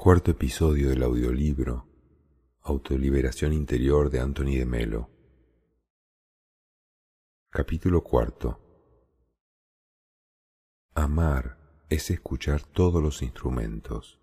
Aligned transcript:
Cuarto 0.00 0.30
episodio 0.30 0.90
del 0.90 1.02
audiolibro 1.02 1.84
Autoliberación 2.62 3.52
Interior 3.52 4.10
de 4.10 4.20
Anthony 4.20 4.54
de 4.56 4.64
Melo. 4.64 5.10
Capítulo 7.50 8.04
cuarto. 8.04 8.60
Amar 10.94 11.58
es 11.88 12.12
escuchar 12.12 12.62
todos 12.62 13.02
los 13.02 13.22
instrumentos. 13.22 14.20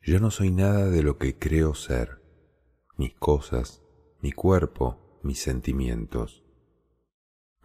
Yo 0.00 0.18
no 0.18 0.30
soy 0.30 0.50
nada 0.50 0.88
de 0.88 1.02
lo 1.02 1.18
que 1.18 1.38
creo 1.38 1.74
ser, 1.74 2.22
mis 2.96 3.12
cosas, 3.16 3.82
mi 4.22 4.32
cuerpo, 4.32 5.20
mis 5.22 5.40
sentimientos. 5.40 6.42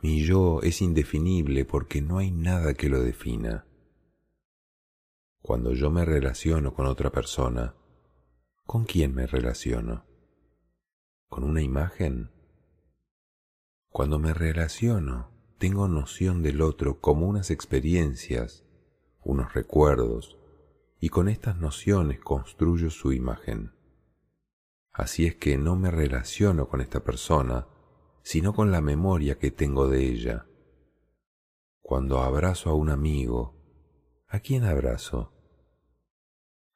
Mi 0.02 0.22
yo 0.22 0.60
es 0.64 0.82
indefinible 0.82 1.64
porque 1.64 2.02
no 2.02 2.18
hay 2.18 2.30
nada 2.30 2.74
que 2.74 2.90
lo 2.90 3.02
defina. 3.02 3.71
Cuando 5.42 5.74
yo 5.74 5.90
me 5.90 6.06
relaciono 6.06 6.74
con 6.74 6.86
otra 6.86 7.10
persona, 7.10 7.76
¿con 8.64 8.86
quién 8.86 9.16
me 9.16 9.26
relaciono? 9.26 10.06
¿Con 11.30 11.44
una 11.44 11.62
imagen? 11.62 12.32
Cuando 13.90 14.20
me 14.20 14.36
relaciono, 14.36 15.32
tengo 15.58 15.88
noción 15.88 16.44
del 16.44 16.62
otro 16.62 17.02
como 17.02 17.28
unas 17.28 17.50
experiencias, 17.50 18.66
unos 19.24 19.54
recuerdos, 19.54 20.38
y 21.00 21.10
con 21.10 21.28
estas 21.28 21.58
nociones 21.58 22.20
construyo 22.20 22.92
su 22.92 23.12
imagen. 23.12 23.74
Así 24.94 25.26
es 25.26 25.36
que 25.36 25.58
no 25.58 25.76
me 25.76 25.90
relaciono 25.90 26.68
con 26.70 26.82
esta 26.82 27.04
persona, 27.04 27.68
sino 28.22 28.54
con 28.54 28.72
la 28.72 28.82
memoria 28.82 29.40
que 29.40 29.50
tengo 29.50 29.88
de 29.88 30.06
ella. 30.06 30.46
Cuando 31.82 32.20
abrazo 32.20 32.70
a 32.70 32.76
un 32.76 32.90
amigo, 32.92 33.61
¿A 34.34 34.40
quién 34.40 34.64
abrazo? 34.64 35.34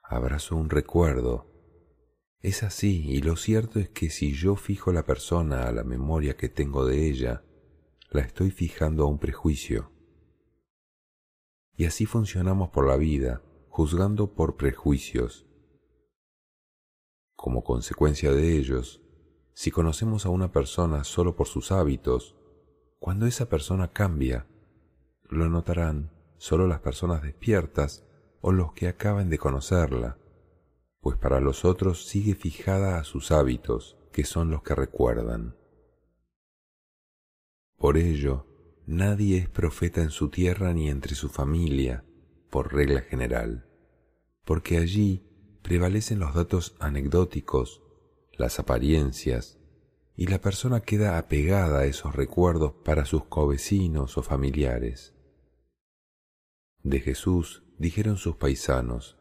Abrazo 0.01 0.57
un 0.57 0.69
recuerdo. 0.69 1.47
Es 2.41 2.63
así, 2.63 3.09
y 3.09 3.21
lo 3.21 3.37
cierto 3.37 3.79
es 3.79 3.87
que 3.87 4.09
si 4.09 4.33
yo 4.33 4.57
fijo 4.57 4.91
la 4.91 5.05
persona 5.05 5.65
a 5.65 5.71
la 5.71 5.85
memoria 5.85 6.35
que 6.35 6.49
tengo 6.49 6.85
de 6.85 7.07
ella, 7.07 7.45
la 8.09 8.19
estoy 8.23 8.51
fijando 8.51 9.05
a 9.05 9.07
un 9.07 9.19
prejuicio. 9.19 9.89
Y 11.77 11.85
así 11.85 12.05
funcionamos 12.05 12.71
por 12.71 12.85
la 12.85 12.97
vida, 12.97 13.41
juzgando 13.69 14.33
por 14.33 14.57
prejuicios. 14.57 15.47
Como 17.37 17.63
consecuencia 17.63 18.33
de 18.33 18.57
ellos, 18.57 19.01
si 19.53 19.71
conocemos 19.71 20.25
a 20.25 20.29
una 20.29 20.51
persona 20.51 21.05
solo 21.05 21.37
por 21.37 21.47
sus 21.47 21.71
hábitos, 21.71 22.35
cuando 22.99 23.27
esa 23.27 23.47
persona 23.47 23.93
cambia, 23.93 24.45
lo 25.29 25.47
notarán 25.47 26.14
solo 26.37 26.67
las 26.67 26.79
personas 26.79 27.21
despiertas 27.21 28.05
o 28.41 28.51
los 28.51 28.73
que 28.73 28.87
acaban 28.87 29.29
de 29.29 29.37
conocerla, 29.37 30.17
pues 31.01 31.17
para 31.17 31.39
los 31.39 31.65
otros 31.65 32.05
sigue 32.05 32.35
fijada 32.35 32.99
a 32.99 33.03
sus 33.03 33.31
hábitos, 33.31 33.97
que 34.11 34.23
son 34.23 34.51
los 34.51 34.63
que 34.63 34.75
recuerdan. 34.75 35.55
Por 37.77 37.97
ello, 37.97 38.47
nadie 38.85 39.37
es 39.37 39.49
profeta 39.49 40.01
en 40.01 40.11
su 40.11 40.29
tierra 40.29 40.73
ni 40.73 40.89
entre 40.89 41.15
su 41.15 41.29
familia, 41.29 42.05
por 42.49 42.73
regla 42.73 43.01
general, 43.01 43.67
porque 44.45 44.77
allí 44.77 45.27
prevalecen 45.61 46.19
los 46.19 46.33
datos 46.35 46.75
anecdóticos, 46.79 47.81
las 48.37 48.59
apariencias, 48.59 49.57
y 50.15 50.27
la 50.27 50.39
persona 50.39 50.81
queda 50.81 51.17
apegada 51.17 51.79
a 51.79 51.85
esos 51.85 52.15
recuerdos 52.15 52.73
para 52.83 53.05
sus 53.05 53.25
covecinos 53.25 54.17
o 54.17 54.23
familiares. 54.23 55.14
De 56.85 56.99
Jesús 56.99 57.63
dijeron 57.79 58.15
sus 58.15 58.35
paisanos, 58.35 59.17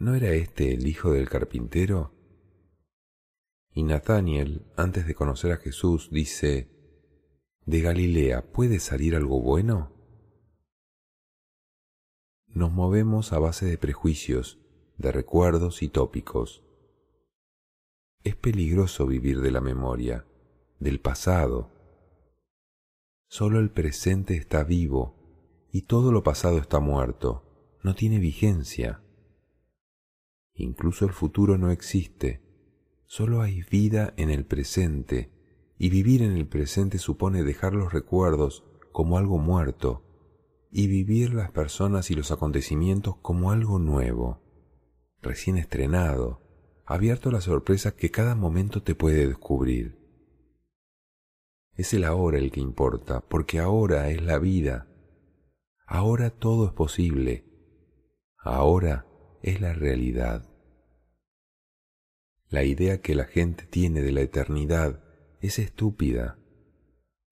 ¿no 0.00 0.16
era 0.16 0.30
este 0.30 0.74
el 0.74 0.88
hijo 0.88 1.12
del 1.12 1.28
carpintero? 1.28 2.12
Y 3.72 3.84
Nathaniel, 3.84 4.66
antes 4.76 5.06
de 5.06 5.14
conocer 5.14 5.52
a 5.52 5.58
Jesús, 5.58 6.08
dice, 6.10 6.68
¿de 7.64 7.80
Galilea 7.80 8.50
puede 8.50 8.80
salir 8.80 9.14
algo 9.14 9.40
bueno? 9.40 9.92
Nos 12.48 12.72
movemos 12.72 13.32
a 13.32 13.38
base 13.38 13.66
de 13.66 13.78
prejuicios, 13.78 14.58
de 14.98 15.12
recuerdos 15.12 15.84
y 15.84 15.88
tópicos. 15.90 16.64
Es 18.24 18.34
peligroso 18.34 19.06
vivir 19.06 19.42
de 19.42 19.52
la 19.52 19.60
memoria, 19.60 20.26
del 20.80 20.98
pasado. 20.98 21.70
Solo 23.28 23.60
el 23.60 23.70
presente 23.70 24.34
está 24.34 24.64
vivo 24.64 25.19
y 25.72 25.82
todo 25.82 26.12
lo 26.12 26.22
pasado 26.22 26.58
está 26.58 26.80
muerto, 26.80 27.44
no 27.82 27.94
tiene 27.94 28.18
vigencia. 28.18 29.02
Incluso 30.54 31.04
el 31.04 31.12
futuro 31.12 31.58
no 31.58 31.70
existe, 31.70 32.42
solo 33.06 33.40
hay 33.40 33.62
vida 33.62 34.12
en 34.16 34.30
el 34.30 34.44
presente, 34.44 35.32
y 35.78 35.88
vivir 35.88 36.22
en 36.22 36.32
el 36.32 36.46
presente 36.46 36.98
supone 36.98 37.42
dejar 37.42 37.74
los 37.74 37.92
recuerdos 37.92 38.64
como 38.92 39.16
algo 39.16 39.38
muerto, 39.38 40.04
y 40.70 40.88
vivir 40.88 41.32
las 41.34 41.50
personas 41.50 42.10
y 42.10 42.14
los 42.14 42.30
acontecimientos 42.30 43.16
como 43.22 43.50
algo 43.50 43.78
nuevo, 43.78 44.42
recién 45.22 45.56
estrenado, 45.56 46.42
abierto 46.84 47.28
a 47.28 47.32
la 47.32 47.40
sorpresa 47.40 47.94
que 47.96 48.10
cada 48.10 48.34
momento 48.34 48.82
te 48.82 48.94
puede 48.94 49.26
descubrir. 49.26 49.98
Es 51.74 51.94
el 51.94 52.04
ahora 52.04 52.38
el 52.38 52.50
que 52.50 52.60
importa, 52.60 53.20
porque 53.20 53.58
ahora 53.58 54.10
es 54.10 54.20
la 54.22 54.38
vida, 54.38 54.89
Ahora 55.92 56.30
todo 56.30 56.68
es 56.68 56.72
posible. 56.72 57.44
Ahora 58.38 59.06
es 59.42 59.60
la 59.60 59.72
realidad. 59.72 60.48
La 62.48 62.62
idea 62.62 63.00
que 63.00 63.16
la 63.16 63.24
gente 63.24 63.64
tiene 63.64 64.00
de 64.00 64.12
la 64.12 64.20
eternidad 64.20 65.02
es 65.40 65.58
estúpida. 65.58 66.38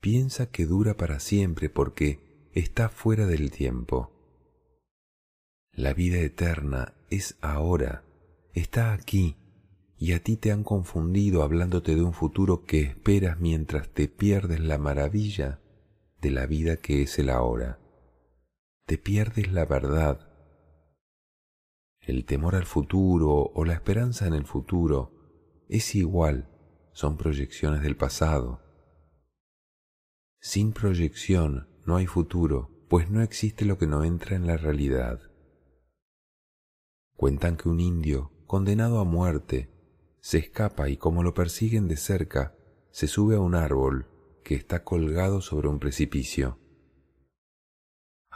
Piensa 0.00 0.50
que 0.50 0.66
dura 0.66 0.96
para 0.96 1.20
siempre 1.20 1.70
porque 1.70 2.50
está 2.52 2.88
fuera 2.88 3.26
del 3.26 3.52
tiempo. 3.52 4.10
La 5.70 5.94
vida 5.94 6.18
eterna 6.18 6.94
es 7.10 7.38
ahora, 7.40 8.02
está 8.54 8.92
aquí, 8.92 9.36
y 9.98 10.14
a 10.14 10.22
ti 10.24 10.36
te 10.36 10.50
han 10.50 10.64
confundido 10.64 11.44
hablándote 11.44 11.94
de 11.94 12.02
un 12.02 12.12
futuro 12.12 12.64
que 12.64 12.80
esperas 12.80 13.38
mientras 13.38 13.88
te 13.90 14.08
pierdes 14.08 14.58
la 14.58 14.78
maravilla 14.78 15.60
de 16.20 16.32
la 16.32 16.46
vida 16.46 16.78
que 16.78 17.02
es 17.02 17.20
el 17.20 17.30
ahora 17.30 17.78
te 18.88 18.96
pierdes 18.96 19.52
la 19.52 19.66
verdad. 19.66 20.32
El 22.00 22.24
temor 22.24 22.54
al 22.54 22.64
futuro 22.64 23.52
o 23.54 23.64
la 23.66 23.74
esperanza 23.74 24.26
en 24.26 24.32
el 24.32 24.46
futuro 24.46 25.12
es 25.68 25.94
igual, 25.94 26.48
son 26.94 27.18
proyecciones 27.18 27.82
del 27.82 27.98
pasado. 27.98 28.62
Sin 30.40 30.72
proyección 30.72 31.68
no 31.84 31.96
hay 31.96 32.06
futuro, 32.06 32.86
pues 32.88 33.10
no 33.10 33.20
existe 33.20 33.66
lo 33.66 33.76
que 33.76 33.86
no 33.86 34.04
entra 34.04 34.36
en 34.36 34.46
la 34.46 34.56
realidad. 34.56 35.20
Cuentan 37.14 37.58
que 37.58 37.68
un 37.68 37.80
indio, 37.80 38.32
condenado 38.46 39.00
a 39.00 39.04
muerte, 39.04 39.68
se 40.20 40.38
escapa 40.38 40.88
y 40.88 40.96
como 40.96 41.22
lo 41.22 41.34
persiguen 41.34 41.88
de 41.88 41.98
cerca, 41.98 42.56
se 42.90 43.06
sube 43.06 43.36
a 43.36 43.40
un 43.40 43.54
árbol 43.54 44.06
que 44.42 44.54
está 44.54 44.82
colgado 44.82 45.42
sobre 45.42 45.68
un 45.68 45.78
precipicio. 45.78 46.58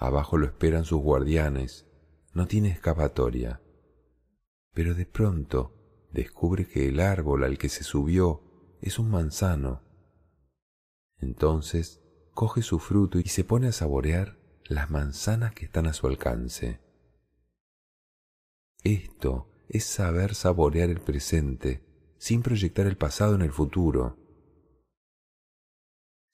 Abajo 0.03 0.37
lo 0.37 0.47
esperan 0.47 0.85
sus 0.85 1.01
guardianes. 1.01 1.87
No 2.35 2.49
tiene 2.49 2.71
escapatoria. 2.71 3.63
Pero 4.75 4.97
de 4.97 5.07
pronto 5.07 6.09
descubre 6.11 6.67
que 6.67 6.89
el 6.89 6.99
árbol 6.99 7.45
al 7.45 7.57
que 7.57 7.69
se 7.69 7.85
subió 7.85 8.43
es 8.81 8.99
un 8.99 9.12
manzano. 9.12 9.81
Entonces 11.21 12.03
coge 12.35 12.62
su 12.62 12.81
fruto 12.81 13.21
y 13.21 13.29
se 13.29 13.44
pone 13.44 13.69
a 13.69 13.73
saborear 13.73 14.41
las 14.65 14.91
manzanas 14.91 15.55
que 15.55 15.67
están 15.67 15.87
a 15.87 15.93
su 15.93 16.09
alcance. 16.09 16.81
Esto 18.82 19.53
es 19.69 19.85
saber 19.85 20.35
saborear 20.35 20.91
el 20.91 21.00
presente 21.00 21.87
sin 22.19 22.43
proyectar 22.43 22.88
el 22.88 22.97
pasado 22.97 23.37
en 23.37 23.43
el 23.43 23.53
futuro. 23.53 24.19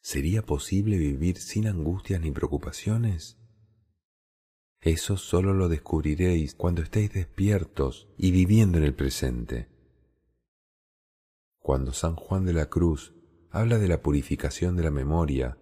¿Sería 0.01 0.41
posible 0.41 0.97
vivir 0.97 1.37
sin 1.37 1.67
angustias 1.67 2.23
ni 2.23 2.31
preocupaciones? 2.31 3.38
Eso 4.89 5.19
solo 5.19 5.53
lo 5.53 5.69
descubriréis 5.69 6.55
cuando 6.55 6.81
estéis 6.81 7.13
despiertos 7.13 8.09
y 8.17 8.31
viviendo 8.31 8.79
en 8.79 8.85
el 8.85 8.95
presente. 8.95 9.69
Cuando 11.59 11.93
San 11.93 12.17
Juan 12.17 12.47
de 12.47 12.55
la 12.55 12.71
Cruz 12.71 13.13
habla 13.51 13.77
de 13.77 13.87
la 13.87 14.01
purificación 14.01 14.77
de 14.77 14.85
la 14.85 14.91
memoria, 14.91 15.59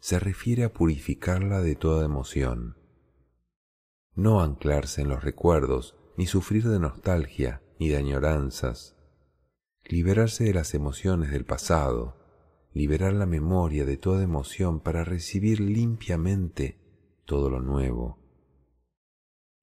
se 0.00 0.18
refiere 0.18 0.64
a 0.64 0.72
purificarla 0.72 1.60
de 1.60 1.74
toda 1.74 2.06
emoción. 2.06 2.78
No 4.14 4.40
anclarse 4.40 5.02
en 5.02 5.10
los 5.10 5.22
recuerdos, 5.22 5.94
ni 6.16 6.24
sufrir 6.24 6.66
de 6.66 6.78
nostalgia, 6.78 7.60
ni 7.78 7.90
de 7.90 7.98
añoranzas. 7.98 8.96
Liberarse 9.84 10.44
de 10.44 10.54
las 10.54 10.72
emociones 10.72 11.30
del 11.30 11.44
pasado, 11.44 12.16
liberar 12.72 13.12
la 13.12 13.26
memoria 13.26 13.84
de 13.84 13.98
toda 13.98 14.22
emoción 14.22 14.80
para 14.80 15.04
recibir 15.04 15.60
limpiamente 15.60 16.80
todo 17.26 17.50
lo 17.50 17.60
nuevo 17.60 18.21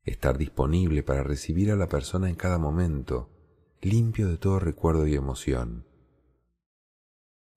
estar 0.10 0.38
disponible 0.38 1.04
para 1.04 1.24
recibir 1.24 1.72
a 1.72 1.76
la 1.76 1.88
persona 1.88 2.30
en 2.30 2.36
cada 2.36 2.58
momento, 2.58 3.30
limpio 3.82 4.28
de 4.28 4.38
todo 4.38 4.60
recuerdo 4.60 5.08
y 5.08 5.16
emoción. 5.16 5.86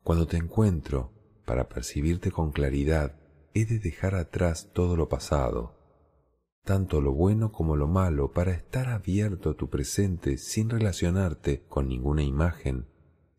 Cuando 0.03 0.27
te 0.27 0.37
encuentro, 0.37 1.13
para 1.45 1.69
percibirte 1.69 2.31
con 2.31 2.53
claridad, 2.53 3.17
he 3.55 3.65
de 3.65 3.79
dejar 3.79 4.15
atrás 4.15 4.71
todo 4.73 4.97
lo 4.97 5.09
pasado, 5.09 5.79
tanto 6.65 7.01
lo 7.01 7.13
bueno 7.13 7.53
como 7.53 7.77
lo 7.77 7.89
malo, 7.89 8.33
para 8.33 8.53
estar 8.53 8.89
abierto 8.89 9.51
a 9.51 9.55
tu 9.55 9.69
presente 9.69 10.39
sin 10.39 10.71
relacionarte 10.71 11.65
con 11.69 11.89
ninguna 11.89 12.23
imagen, 12.23 12.87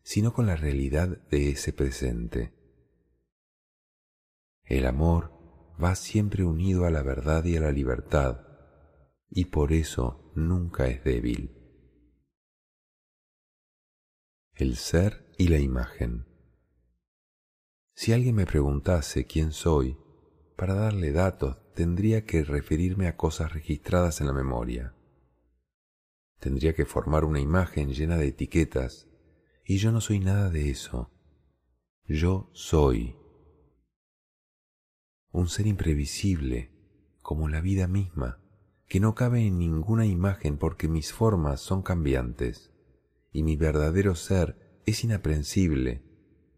sino 0.02 0.32
con 0.32 0.46
la 0.46 0.56
realidad 0.56 1.18
de 1.30 1.50
ese 1.50 1.72
presente. 1.72 2.52
El 4.64 4.86
amor 4.86 5.32
va 5.82 5.94
siempre 5.94 6.44
unido 6.44 6.86
a 6.86 6.90
la 6.90 7.02
verdad 7.02 7.44
y 7.44 7.56
a 7.56 7.60
la 7.60 7.72
libertad, 7.72 8.40
y 9.36 9.46
por 9.46 9.72
eso 9.72 10.30
nunca 10.36 10.86
es 10.86 11.02
débil. 11.02 11.50
El 14.54 14.76
ser 14.76 15.34
y 15.36 15.48
la 15.48 15.58
imagen. 15.58 16.26
Si 17.96 18.12
alguien 18.12 18.36
me 18.36 18.46
preguntase 18.46 19.26
quién 19.26 19.50
soy, 19.50 19.98
para 20.56 20.74
darle 20.74 21.10
datos 21.10 21.58
tendría 21.74 22.24
que 22.24 22.44
referirme 22.44 23.08
a 23.08 23.16
cosas 23.16 23.52
registradas 23.52 24.20
en 24.20 24.28
la 24.28 24.32
memoria. 24.32 24.94
Tendría 26.38 26.72
que 26.74 26.84
formar 26.84 27.24
una 27.24 27.40
imagen 27.40 27.92
llena 27.92 28.16
de 28.16 28.28
etiquetas, 28.28 29.08
y 29.64 29.78
yo 29.78 29.90
no 29.90 30.00
soy 30.00 30.20
nada 30.20 30.48
de 30.50 30.70
eso. 30.70 31.10
Yo 32.04 32.50
soy 32.52 33.16
un 35.32 35.48
ser 35.48 35.66
imprevisible, 35.66 36.70
como 37.20 37.48
la 37.48 37.60
vida 37.60 37.88
misma, 37.88 38.43
que 38.88 39.00
no 39.00 39.14
cabe 39.14 39.46
en 39.46 39.58
ninguna 39.58 40.06
imagen 40.06 40.58
porque 40.58 40.88
mis 40.88 41.12
formas 41.12 41.60
son 41.60 41.82
cambiantes, 41.82 42.70
y 43.32 43.42
mi 43.42 43.56
verdadero 43.56 44.14
ser 44.14 44.80
es 44.86 45.02
inaprensible, 45.04 46.02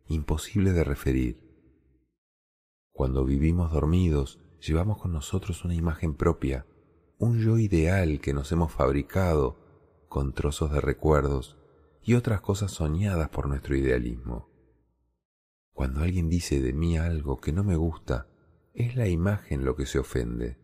imposible 0.09 0.73
de 0.73 0.85
referir. 0.85 1.41
Cuando 2.93 3.25
vivimos 3.25 3.73
dormidos, 3.73 4.41
llevamos 4.61 4.99
con 4.99 5.13
nosotros 5.13 5.65
una 5.65 5.75
imagen 5.75 6.15
propia, 6.15 6.67
un 7.19 7.39
yo 7.39 7.59
ideal 7.59 8.21
que 8.21 8.35
nos 8.35 8.53
hemos 8.53 8.73
fabricado 8.73 9.59
con 10.09 10.33
trozos 10.33 10.73
de 10.73 10.81
recuerdos 10.81 11.59
y 12.03 12.15
otras 12.15 12.41
cosas 12.41 12.73
soñadas 12.73 13.29
por 13.31 13.49
nuestro 13.49 13.77
idealismo. 13.77 14.49
Cuando 15.73 16.01
alguien 16.01 16.29
dice 16.29 16.61
de 16.61 16.73
mí 16.73 16.97
algo 16.97 17.39
que 17.39 17.53
no 17.53 17.65
me 17.65 17.77
gusta, 17.77 18.29
es 18.75 18.97
la 18.97 19.09
imagen 19.09 19.65
lo 19.65 19.77
que 19.77 19.87
se 19.87 19.99
ofende, 19.99 20.59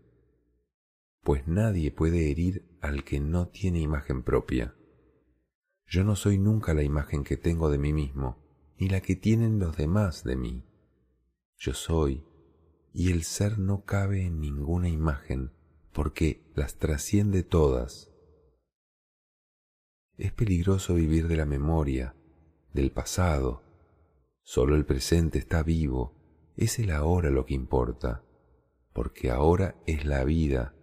pues 1.22 1.46
nadie 1.46 1.90
puede 1.90 2.30
herir 2.30 2.68
al 2.80 3.04
que 3.04 3.20
no 3.20 3.48
tiene 3.48 3.80
imagen 3.80 4.22
propia. 4.22 4.74
Yo 5.86 6.04
no 6.04 6.16
soy 6.16 6.38
nunca 6.38 6.74
la 6.74 6.82
imagen 6.82 7.24
que 7.24 7.36
tengo 7.36 7.70
de 7.70 7.78
mí 7.78 7.92
mismo, 7.92 8.38
ni 8.78 8.88
la 8.88 9.00
que 9.00 9.16
tienen 9.16 9.58
los 9.58 9.76
demás 9.76 10.24
de 10.24 10.36
mí. 10.36 10.64
Yo 11.56 11.74
soy, 11.74 12.24
y 12.92 13.12
el 13.12 13.24
ser 13.24 13.58
no 13.58 13.84
cabe 13.84 14.26
en 14.26 14.40
ninguna 14.40 14.88
imagen, 14.88 15.52
porque 15.92 16.50
las 16.54 16.76
trasciende 16.76 17.42
todas. 17.42 18.10
Es 20.16 20.32
peligroso 20.32 20.94
vivir 20.94 21.28
de 21.28 21.36
la 21.36 21.46
memoria, 21.46 22.14
del 22.72 22.90
pasado. 22.90 23.62
Solo 24.42 24.74
el 24.74 24.84
presente 24.84 25.38
está 25.38 25.62
vivo 25.62 26.22
es 26.56 26.78
el 26.78 26.90
ahora 26.90 27.30
lo 27.30 27.46
que 27.46 27.54
importa, 27.54 28.24
porque 28.92 29.30
ahora 29.30 29.76
es 29.86 30.04
la 30.04 30.24
vida, 30.24 30.74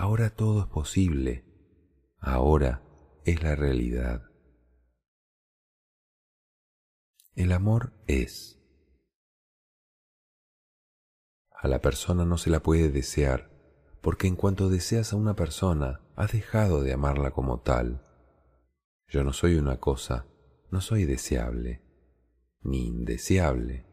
ahora 0.00 0.30
todo 0.30 0.60
es 0.60 0.66
posible, 0.66 1.44
ahora 2.20 2.82
es 3.26 3.42
la 3.42 3.54
realidad. 3.54 4.22
El 7.34 7.52
amor 7.52 7.92
es. 8.06 8.58
A 11.50 11.68
la 11.68 11.82
persona 11.82 12.24
no 12.24 12.38
se 12.38 12.48
la 12.48 12.62
puede 12.62 12.90
desear, 12.90 13.50
porque 14.00 14.26
en 14.26 14.36
cuanto 14.36 14.70
deseas 14.70 15.12
a 15.12 15.16
una 15.16 15.36
persona, 15.36 16.00
has 16.16 16.32
dejado 16.32 16.80
de 16.82 16.94
amarla 16.94 17.32
como 17.32 17.60
tal. 17.60 18.02
Yo 19.06 19.22
no 19.22 19.34
soy 19.34 19.56
una 19.56 19.80
cosa, 19.80 20.26
no 20.70 20.80
soy 20.80 21.04
deseable, 21.04 21.82
ni 22.62 22.86
indeseable 22.86 23.86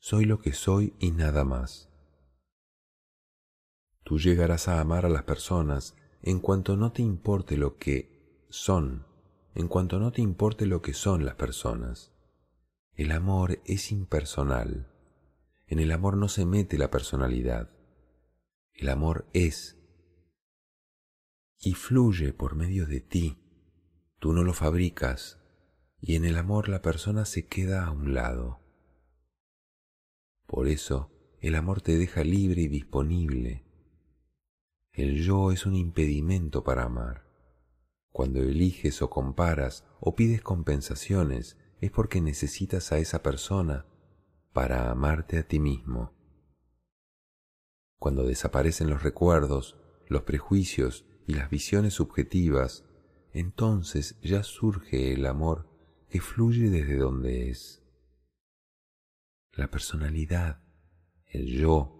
soy 0.00 0.24
lo 0.24 0.40
que 0.40 0.52
soy 0.52 0.96
y 0.98 1.12
nada 1.12 1.44
más. 1.44 1.85
Tú 4.06 4.20
llegarás 4.20 4.68
a 4.68 4.80
amar 4.80 5.04
a 5.04 5.08
las 5.08 5.24
personas 5.24 5.96
en 6.22 6.38
cuanto 6.38 6.76
no 6.76 6.92
te 6.92 7.02
importe 7.02 7.56
lo 7.56 7.76
que 7.76 8.44
son, 8.48 9.04
en 9.56 9.66
cuanto 9.66 9.98
no 9.98 10.12
te 10.12 10.22
importe 10.22 10.64
lo 10.64 10.80
que 10.80 10.94
son 10.94 11.24
las 11.24 11.34
personas. 11.34 12.12
El 12.94 13.10
amor 13.10 13.60
es 13.64 13.90
impersonal. 13.90 14.86
En 15.66 15.80
el 15.80 15.90
amor 15.90 16.16
no 16.16 16.28
se 16.28 16.46
mete 16.46 16.78
la 16.78 16.88
personalidad. 16.88 17.68
El 18.74 18.90
amor 18.90 19.26
es 19.32 19.76
y 21.58 21.74
fluye 21.74 22.32
por 22.32 22.54
medio 22.54 22.86
de 22.86 23.00
ti. 23.00 23.38
Tú 24.20 24.32
no 24.32 24.44
lo 24.44 24.52
fabricas 24.52 25.40
y 26.00 26.14
en 26.14 26.24
el 26.24 26.36
amor 26.36 26.68
la 26.68 26.80
persona 26.80 27.24
se 27.24 27.48
queda 27.48 27.84
a 27.84 27.90
un 27.90 28.14
lado. 28.14 28.60
Por 30.46 30.68
eso 30.68 31.10
el 31.40 31.56
amor 31.56 31.80
te 31.80 31.98
deja 31.98 32.22
libre 32.22 32.62
y 32.62 32.68
disponible. 32.68 33.65
El 34.96 35.22
yo 35.22 35.52
es 35.52 35.66
un 35.66 35.74
impedimento 35.74 36.64
para 36.64 36.84
amar. 36.84 37.26
Cuando 38.12 38.40
eliges 38.40 39.02
o 39.02 39.10
comparas 39.10 39.84
o 40.00 40.14
pides 40.14 40.40
compensaciones 40.40 41.58
es 41.82 41.90
porque 41.90 42.22
necesitas 42.22 42.92
a 42.92 42.98
esa 42.98 43.22
persona 43.22 43.84
para 44.54 44.90
amarte 44.90 45.36
a 45.36 45.46
ti 45.46 45.60
mismo. 45.60 46.14
Cuando 47.98 48.22
desaparecen 48.22 48.88
los 48.88 49.02
recuerdos, 49.02 49.78
los 50.08 50.22
prejuicios 50.22 51.04
y 51.26 51.34
las 51.34 51.50
visiones 51.50 51.92
subjetivas, 51.92 52.86
entonces 53.34 54.18
ya 54.22 54.42
surge 54.44 55.12
el 55.12 55.26
amor 55.26 55.68
que 56.08 56.22
fluye 56.22 56.70
desde 56.70 56.96
donde 56.96 57.50
es. 57.50 57.82
La 59.52 59.70
personalidad, 59.70 60.62
el 61.26 61.48
yo, 61.48 61.92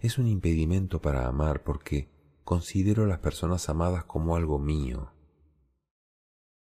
es 0.00 0.18
un 0.18 0.26
impedimento 0.26 1.00
para 1.00 1.28
amar 1.28 1.62
porque 1.62 2.11
considero 2.44 3.04
a 3.04 3.08
las 3.08 3.18
personas 3.18 3.68
amadas 3.68 4.04
como 4.04 4.36
algo 4.36 4.58
mío. 4.58 5.12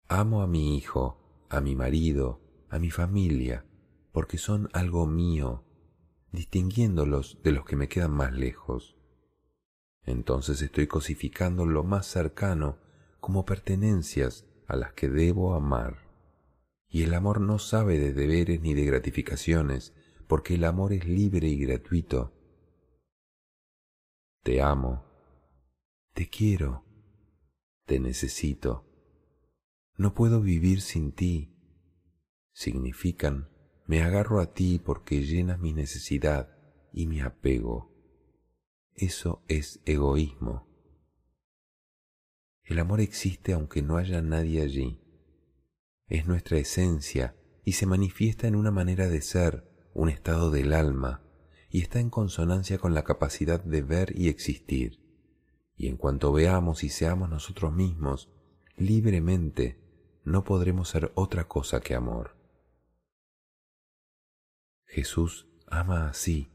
Amo 0.07 0.41
a 0.41 0.48
mi 0.48 0.77
hijo, 0.77 1.17
a 1.50 1.62
mi 1.62 1.75
marido, 1.75 2.41
a 2.69 2.79
mi 2.79 2.91
familia, 2.91 3.65
porque 4.12 4.38
son 4.38 4.69
algo 4.74 5.07
mío, 5.07 5.63
distinguiéndolos 6.31 7.39
de 7.43 7.51
los 7.51 7.65
que 7.65 7.75
me 7.75 7.88
quedan 7.88 8.12
más 8.12 8.34
lejos. 8.34 8.95
Entonces 10.03 10.62
estoy 10.62 10.88
cosificando 10.88 11.65
lo 11.65 11.84
más 11.84 12.05
cercano 12.05 12.77
como 13.19 13.45
pertenencias 13.45 14.45
a 14.67 14.75
las 14.75 14.93
que 14.93 15.10
debo 15.10 15.55
amar. 15.55 16.05
Y 16.88 17.03
el 17.03 17.13
amor 17.13 17.41
no 17.41 17.57
sabe 17.57 17.98
de 17.98 18.13
deberes 18.13 18.62
ni 18.62 18.74
de 18.74 18.86
gratificaciones, 18.86 19.93
porque 20.27 20.55
el 20.55 20.63
amor 20.63 20.93
es 20.93 21.05
libre 21.05 21.48
y 21.48 21.57
gratuito. 21.57 22.31
Te 24.43 24.62
amo, 24.62 25.03
te 26.15 26.29
quiero, 26.29 26.86
te 27.86 28.00
necesito. 28.00 28.89
No 29.98 30.13
puedo 30.13 30.41
vivir 30.41 30.79
sin 30.79 31.12
ti. 31.12 31.53
Significan, 32.53 33.50
me 33.86 34.01
agarro 34.01 34.39
a 34.39 34.53
ti 34.53 34.79
porque 34.79 35.25
llenas 35.25 35.60
mi 35.60 35.74
necesidad 35.74 36.57
y 36.93 37.07
mi 37.07 37.19
apego. 37.19 37.93
Eso 38.93 39.43
es 39.50 39.81
egoísmo. 39.84 40.69
El 42.63 42.79
amor 42.79 43.01
existe 43.01 43.51
aunque 43.51 43.81
no 43.81 43.98
haya 43.98 44.22
nadie 44.22 44.62
allí. 44.62 45.01
Es 46.07 46.27
nuestra 46.27 46.57
esencia 46.57 47.36
y 47.65 47.74
se 47.74 47.88
manifiesta 47.88 48.48
en 48.48 48.55
una 48.55 48.72
manera 48.72 49.10
de 49.10 49.22
ser, 49.22 49.69
un 49.93 50.07
estado 50.07 50.50
del 50.50 50.72
alma, 50.72 51.25
y 51.69 51.81
está 51.81 52.00
en 52.00 52.10
consonancia 52.10 52.77
con 52.77 52.93
la 52.93 53.03
capacidad 53.03 53.62
de 53.62 53.81
ver 53.81 54.17
y 54.17 54.29
existir. 54.29 55.04
Y 55.75 55.88
en 55.88 55.98
cuanto 55.98 56.32
veamos 56.32 56.84
y 56.84 56.89
seamos 56.89 57.29
nosotros 57.29 57.74
mismos, 57.74 58.29
libremente, 58.77 59.79
no 60.24 60.44
podremos 60.44 60.89
ser 60.89 61.12
otra 61.15 61.48
cosa 61.48 61.82
que 61.82 61.96
amor. 61.96 62.36
Jesús 64.86 65.48
ama 65.67 66.08
así. 66.08 66.51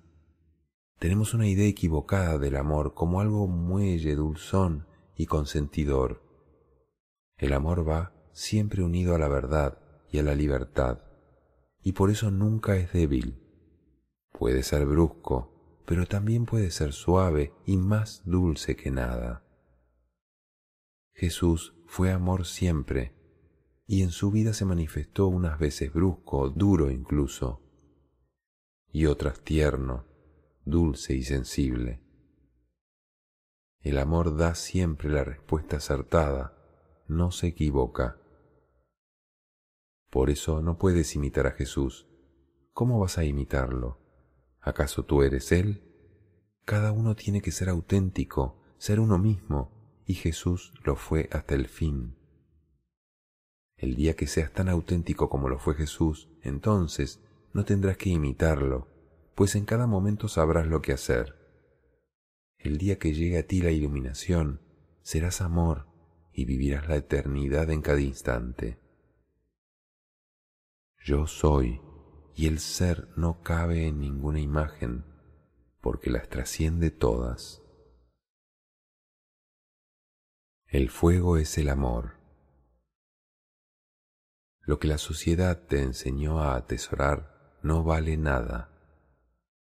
Tenemos 0.98 1.34
una 1.34 1.48
idea 1.48 1.68
equivocada 1.68 2.38
del 2.38 2.56
amor 2.56 2.94
como 2.94 3.20
algo 3.20 3.46
muelle, 3.46 4.14
dulzón 4.14 4.86
y 5.16 5.26
consentidor. 5.26 6.22
El 7.36 7.52
amor 7.52 7.88
va 7.88 8.12
siempre 8.32 8.82
unido 8.82 9.14
a 9.14 9.18
la 9.18 9.28
verdad 9.28 9.78
y 10.10 10.18
a 10.18 10.22
la 10.22 10.34
libertad 10.34 11.00
y 11.82 11.92
por 11.92 12.10
eso 12.10 12.30
nunca 12.30 12.76
es 12.76 12.92
débil. 12.92 13.38
Puede 14.32 14.62
ser 14.62 14.86
brusco, 14.86 15.49
pero 15.90 16.06
también 16.06 16.46
puede 16.46 16.70
ser 16.70 16.92
suave 16.92 17.52
y 17.66 17.76
más 17.76 18.22
dulce 18.24 18.76
que 18.76 18.92
nada. 18.92 19.42
Jesús 21.12 21.74
fue 21.84 22.12
amor 22.12 22.46
siempre, 22.46 23.12
y 23.88 24.02
en 24.02 24.10
su 24.10 24.30
vida 24.30 24.52
se 24.52 24.64
manifestó 24.64 25.26
unas 25.26 25.58
veces 25.58 25.92
brusco, 25.92 26.48
duro 26.48 26.92
incluso, 26.92 27.60
y 28.92 29.06
otras 29.06 29.40
tierno, 29.40 30.06
dulce 30.64 31.16
y 31.16 31.24
sensible. 31.24 32.00
El 33.80 33.98
amor 33.98 34.36
da 34.36 34.54
siempre 34.54 35.10
la 35.10 35.24
respuesta 35.24 35.78
acertada, 35.78 36.56
no 37.08 37.32
se 37.32 37.48
equivoca. 37.48 38.16
Por 40.08 40.30
eso 40.30 40.62
no 40.62 40.78
puedes 40.78 41.16
imitar 41.16 41.48
a 41.48 41.50
Jesús. 41.50 42.06
¿Cómo 42.74 43.00
vas 43.00 43.18
a 43.18 43.24
imitarlo? 43.24 43.99
¿Acaso 44.60 45.04
tú 45.04 45.22
eres 45.22 45.52
Él? 45.52 45.82
Cada 46.64 46.92
uno 46.92 47.16
tiene 47.16 47.40
que 47.40 47.50
ser 47.50 47.68
auténtico, 47.68 48.60
ser 48.78 49.00
uno 49.00 49.18
mismo, 49.18 49.72
y 50.06 50.14
Jesús 50.14 50.72
lo 50.84 50.96
fue 50.96 51.28
hasta 51.32 51.54
el 51.54 51.68
fin. 51.68 52.16
El 53.76 53.96
día 53.96 54.14
que 54.14 54.26
seas 54.26 54.52
tan 54.52 54.68
auténtico 54.68 55.30
como 55.30 55.48
lo 55.48 55.58
fue 55.58 55.74
Jesús, 55.74 56.28
entonces 56.42 57.20
no 57.52 57.64
tendrás 57.64 57.96
que 57.96 58.10
imitarlo, 58.10 58.88
pues 59.34 59.54
en 59.54 59.64
cada 59.64 59.86
momento 59.86 60.28
sabrás 60.28 60.66
lo 60.66 60.82
que 60.82 60.92
hacer. 60.92 61.34
El 62.58 62.76
día 62.76 62.98
que 62.98 63.14
llegue 63.14 63.38
a 63.38 63.46
ti 63.46 63.62
la 63.62 63.70
iluminación, 63.70 64.60
serás 65.02 65.40
amor 65.40 65.86
y 66.32 66.44
vivirás 66.44 66.88
la 66.88 66.96
eternidad 66.96 67.70
en 67.70 67.80
cada 67.80 68.00
instante. 68.00 68.78
Yo 71.02 71.26
soy, 71.26 71.80
y 72.40 72.46
el 72.46 72.58
ser 72.58 73.06
no 73.18 73.42
cabe 73.42 73.86
en 73.86 74.00
ninguna 74.00 74.40
imagen, 74.40 75.04
porque 75.82 76.08
las 76.08 76.30
trasciende 76.30 76.90
todas. 76.90 77.60
El 80.66 80.88
fuego 80.88 81.36
es 81.36 81.58
el 81.58 81.68
amor. 81.68 82.14
Lo 84.62 84.78
que 84.78 84.88
la 84.88 84.96
sociedad 84.96 85.66
te 85.66 85.82
enseñó 85.82 86.40
a 86.40 86.56
atesorar 86.56 87.58
no 87.62 87.84
vale 87.84 88.16
nada. 88.16 88.70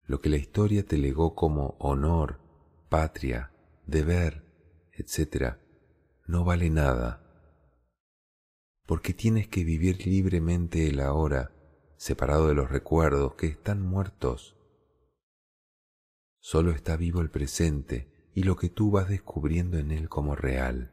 Lo 0.03 0.21
que 0.21 0.29
la 0.29 0.37
historia 0.37 0.85
te 0.85 0.99
legó 0.99 1.37
como 1.37 1.77
honor, 1.79 2.41
patria, 2.89 3.53
deber, 3.87 4.43
etc., 4.91 5.59
no 6.27 6.43
vale 6.45 6.69
nada. 6.71 7.23
Porque 8.87 9.15
tienes 9.15 9.47
que 9.47 9.63
vivir 9.63 10.05
libremente 10.05 10.89
el 10.89 10.99
ahora, 10.99 11.56
separado 11.97 12.49
de 12.49 12.55
los 12.55 12.71
recuerdos 12.71 13.35
que 13.35 13.47
están 13.47 13.83
muertos. 13.83 14.57
Solo 16.41 16.71
está 16.71 16.97
vivo 16.97 17.21
el 17.21 17.31
presente 17.31 18.31
y 18.35 18.43
lo 18.43 18.57
que 18.57 18.69
tú 18.69 18.91
vas 18.91 19.09
descubriendo 19.09 19.79
en 19.79 19.91
él 19.91 20.09
como 20.09 20.37
real. 20.37 20.93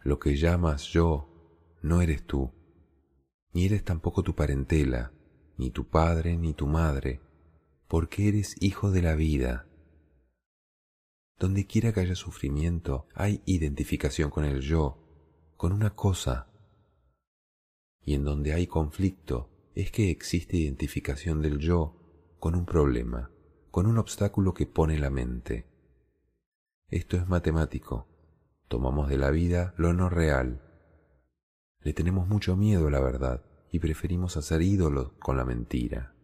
Lo 0.00 0.18
que 0.18 0.36
llamas 0.36 0.84
yo 0.84 1.28
no 1.82 2.02
eres 2.02 2.24
tú, 2.24 2.52
ni 3.52 3.64
eres 3.64 3.84
tampoco 3.84 4.22
tu 4.22 4.34
parentela, 4.34 5.12
ni 5.56 5.70
tu 5.70 5.88
padre, 5.88 6.36
ni 6.36 6.54
tu 6.54 6.66
madre, 6.66 7.20
porque 7.88 8.28
eres 8.28 8.56
hijo 8.60 8.90
de 8.90 9.02
la 9.02 9.14
vida. 9.14 9.66
Donde 11.38 11.66
quiera 11.66 11.92
que 11.92 12.00
haya 12.00 12.14
sufrimiento, 12.14 13.08
hay 13.14 13.42
identificación 13.46 14.30
con 14.30 14.44
el 14.44 14.60
yo, 14.60 14.98
con 15.56 15.72
una 15.72 15.94
cosa. 15.94 16.47
Y 18.08 18.14
en 18.14 18.24
donde 18.24 18.54
hay 18.54 18.66
conflicto, 18.66 19.50
es 19.74 19.90
que 19.90 20.10
existe 20.10 20.56
identificación 20.56 21.42
del 21.42 21.58
yo 21.58 21.94
con 22.38 22.54
un 22.54 22.64
problema, 22.64 23.30
con 23.70 23.86
un 23.86 23.98
obstáculo 23.98 24.54
que 24.54 24.66
pone 24.66 24.98
la 24.98 25.10
mente. 25.10 25.66
Esto 26.88 27.16
es 27.16 27.28
matemático. 27.28 28.08
Tomamos 28.68 29.08
de 29.08 29.18
la 29.18 29.30
vida 29.30 29.74
lo 29.76 29.92
no 29.92 30.08
real 30.08 30.62
le 31.80 31.92
tenemos 31.92 32.26
mucho 32.26 32.56
miedo 32.56 32.88
a 32.88 32.90
la 32.90 33.00
verdad 33.00 33.44
y 33.70 33.78
preferimos 33.78 34.36
hacer 34.36 34.62
ídolos 34.62 35.12
con 35.20 35.36
la 35.36 35.44
mentira. 35.44 36.14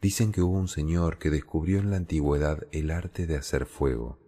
Dicen 0.00 0.32
que 0.32 0.42
hubo 0.42 0.58
un 0.58 0.68
señor 0.68 1.18
que 1.18 1.30
descubrió 1.30 1.78
en 1.78 1.90
la 1.90 1.96
antigüedad 1.96 2.66
el 2.72 2.90
arte 2.90 3.26
de 3.26 3.36
hacer 3.36 3.66
fuego. 3.66 4.18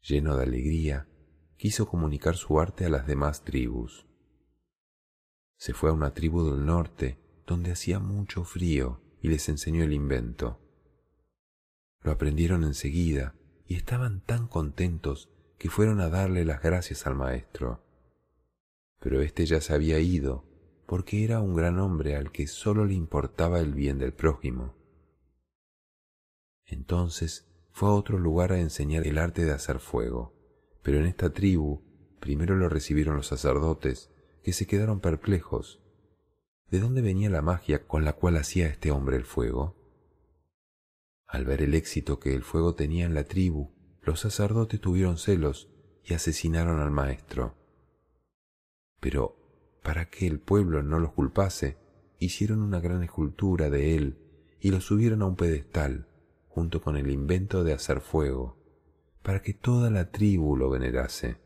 Lleno 0.00 0.36
de 0.36 0.44
alegría, 0.44 1.08
quiso 1.56 1.86
comunicar 1.86 2.36
su 2.36 2.58
arte 2.58 2.86
a 2.86 2.88
las 2.88 3.06
demás 3.06 3.44
tribus. 3.44 4.05
Se 5.56 5.72
fue 5.72 5.90
a 5.90 5.92
una 5.92 6.12
tribu 6.14 6.50
del 6.50 6.64
norte 6.64 7.18
donde 7.46 7.72
hacía 7.72 7.98
mucho 7.98 8.44
frío 8.44 9.00
y 9.20 9.28
les 9.28 9.48
enseñó 9.48 9.84
el 9.84 9.92
invento. 9.92 10.60
Lo 12.02 12.12
aprendieron 12.12 12.64
enseguida 12.64 13.34
y 13.66 13.74
estaban 13.74 14.20
tan 14.20 14.46
contentos 14.46 15.30
que 15.58 15.70
fueron 15.70 16.00
a 16.00 16.08
darle 16.08 16.44
las 16.44 16.62
gracias 16.62 17.06
al 17.06 17.14
maestro 17.14 17.86
pero 19.00 19.20
éste 19.20 19.46
ya 19.46 19.60
se 19.60 19.72
había 19.72 19.98
ido, 19.98 20.44
porque 20.86 21.24
era 21.24 21.40
un 21.40 21.54
gran 21.54 21.78
hombre 21.78 22.16
al 22.16 22.32
que 22.32 22.46
sólo 22.46 22.84
le 22.84 22.94
importaba 22.94 23.60
el 23.60 23.72
bien 23.72 23.98
del 23.98 24.12
prójimo. 24.12 24.74
Entonces 26.64 27.46
fue 27.70 27.88
a 27.88 27.92
otro 27.92 28.18
lugar 28.18 28.52
a 28.52 28.58
enseñar 28.58 29.06
el 29.06 29.18
arte 29.18 29.44
de 29.44 29.52
hacer 29.52 29.78
fuego, 29.78 30.34
pero 30.82 30.98
en 30.98 31.06
esta 31.06 31.32
tribu 31.32 31.82
primero 32.20 32.56
lo 32.56 32.68
recibieron 32.68 33.16
los 33.16 33.28
sacerdotes, 33.28 34.10
que 34.46 34.52
se 34.52 34.68
quedaron 34.68 35.00
perplejos. 35.00 35.82
¿De 36.70 36.78
dónde 36.78 37.02
venía 37.02 37.28
la 37.28 37.42
magia 37.42 37.84
con 37.88 38.04
la 38.04 38.12
cual 38.12 38.36
hacía 38.36 38.68
este 38.68 38.92
hombre 38.92 39.16
el 39.16 39.24
fuego? 39.24 39.74
Al 41.26 41.44
ver 41.44 41.62
el 41.62 41.74
éxito 41.74 42.20
que 42.20 42.32
el 42.32 42.44
fuego 42.44 42.76
tenía 42.76 43.06
en 43.06 43.14
la 43.14 43.24
tribu, 43.24 43.72
los 44.02 44.20
sacerdotes 44.20 44.80
tuvieron 44.80 45.18
celos 45.18 45.68
y 46.04 46.14
asesinaron 46.14 46.78
al 46.78 46.92
maestro. 46.92 47.56
Pero 49.00 49.36
para 49.82 50.10
que 50.10 50.28
el 50.28 50.38
pueblo 50.38 50.80
no 50.84 51.00
los 51.00 51.10
culpase, 51.10 51.76
hicieron 52.20 52.62
una 52.62 52.78
gran 52.78 53.02
escultura 53.02 53.68
de 53.68 53.96
él 53.96 54.16
y 54.60 54.70
lo 54.70 54.80
subieron 54.80 55.22
a 55.22 55.26
un 55.26 55.34
pedestal, 55.34 56.06
junto 56.46 56.80
con 56.80 56.96
el 56.96 57.10
invento 57.10 57.64
de 57.64 57.72
hacer 57.72 58.00
fuego, 58.00 58.62
para 59.24 59.42
que 59.42 59.54
toda 59.54 59.90
la 59.90 60.12
tribu 60.12 60.56
lo 60.56 60.70
venerase. 60.70 61.38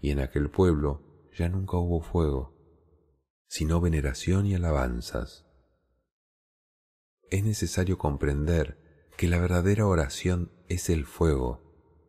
Y 0.00 0.10
en 0.10 0.18
aquel 0.18 0.50
pueblo 0.50 1.05
ya 1.36 1.48
nunca 1.50 1.76
hubo 1.76 2.00
fuego, 2.00 2.56
sino 3.46 3.80
veneración 3.80 4.46
y 4.46 4.54
alabanzas. 4.54 5.46
Es 7.30 7.44
necesario 7.44 7.98
comprender 7.98 9.10
que 9.16 9.28
la 9.28 9.38
verdadera 9.38 9.86
oración 9.86 10.50
es 10.68 10.88
el 10.88 11.04
fuego, 11.04 11.62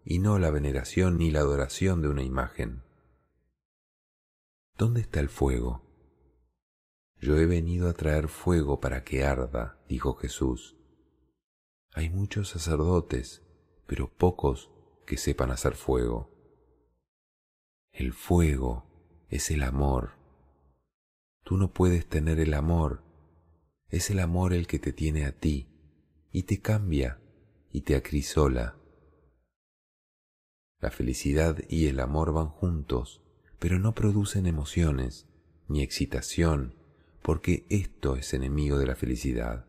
y 0.06 0.20
no 0.20 0.40
la 0.40 0.50
veneración 0.50 1.18
ni 1.18 1.32
la 1.32 1.42
adoración 1.42 2.02
de 2.02 2.08
una 2.08 2.24
imagen. 2.24 2.84
¿Dónde 4.78 5.02
está 5.02 5.20
el 5.20 5.30
fuego? 5.30 5.84
Yo 7.20 7.38
he 7.38 7.46
venido 7.46 7.90
a 7.90 7.94
traer 7.94 8.30
fuego 8.30 8.80
para 8.80 9.04
que 9.04 9.26
arda, 9.26 9.84
dijo 9.90 10.14
Jesús. 10.14 10.78
Hay 11.94 12.10
muchos 12.10 12.50
sacerdotes, 12.50 13.44
pero 13.88 14.08
pocos 14.08 14.72
que 15.06 15.18
sepan 15.18 15.52
hacer 15.52 15.76
fuego. 15.76 16.32
El 17.92 18.14
fuego 18.14 18.88
es 19.30 19.52
el 19.52 19.64
amor. 19.64 20.12
Tú 21.44 21.58
no 21.58 21.74
puedes 21.74 22.08
tener 22.08 22.40
el 22.40 22.54
amor. 22.54 23.04
Es 23.90 24.10
el 24.10 24.20
amor 24.20 24.54
el 24.54 24.68
que 24.68 24.80
te 24.80 24.94
tiene 24.94 25.26
a 25.26 25.32
ti 25.32 25.70
y 26.32 26.44
te 26.44 26.62
cambia 26.62 27.20
y 27.72 27.82
te 27.82 27.96
acrisola. 27.96 28.76
La 30.80 30.92
felicidad 30.92 31.58
y 31.70 31.88
el 31.88 32.00
amor 32.00 32.34
van 32.34 32.50
juntos 32.50 33.22
pero 33.60 33.80
no 33.80 33.94
producen 33.94 34.46
emociones 34.46 35.28
ni 35.68 35.82
excitación, 35.82 36.76
porque 37.22 37.66
esto 37.70 38.16
es 38.16 38.34
enemigo 38.34 38.78
de 38.78 38.88
la 38.88 38.96
felicidad. 38.96 39.66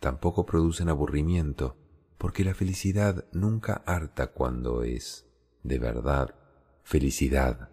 Tampoco 0.00 0.46
producen 0.46 0.88
aburrimiento, 0.88 1.76
porque 2.16 2.44
la 2.44 2.54
felicidad 2.54 3.26
nunca 3.32 3.82
harta 3.86 4.28
cuando 4.28 4.82
es, 4.82 5.26
de 5.62 5.78
verdad, 5.78 6.34
felicidad. 6.82 7.70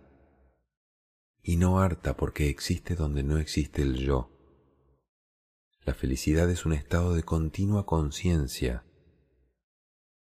Y 1.47 1.57
no 1.57 1.79
harta 1.79 2.17
porque 2.17 2.49
existe 2.49 2.95
donde 2.95 3.21
no 3.21 3.37
existe 3.37 3.83
el 3.83 3.97
yo. 3.97 4.31
La 5.83 5.93
felicidad 5.93 6.49
es 6.49 6.65
un 6.65 6.73
estado 6.73 7.13
de 7.13 7.21
continua 7.21 7.85
conciencia. 7.85 8.83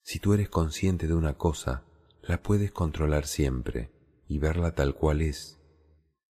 Si 0.01 0.19
tú 0.19 0.33
eres 0.33 0.49
consciente 0.49 1.07
de 1.07 1.13
una 1.13 1.37
cosa, 1.37 1.85
la 2.21 2.43
puedes 2.43 2.73
controlar 2.73 3.27
siempre 3.27 3.93
y 4.27 4.39
verla 4.39 4.75
tal 4.75 4.93
cual 4.93 5.21
es. 5.21 5.57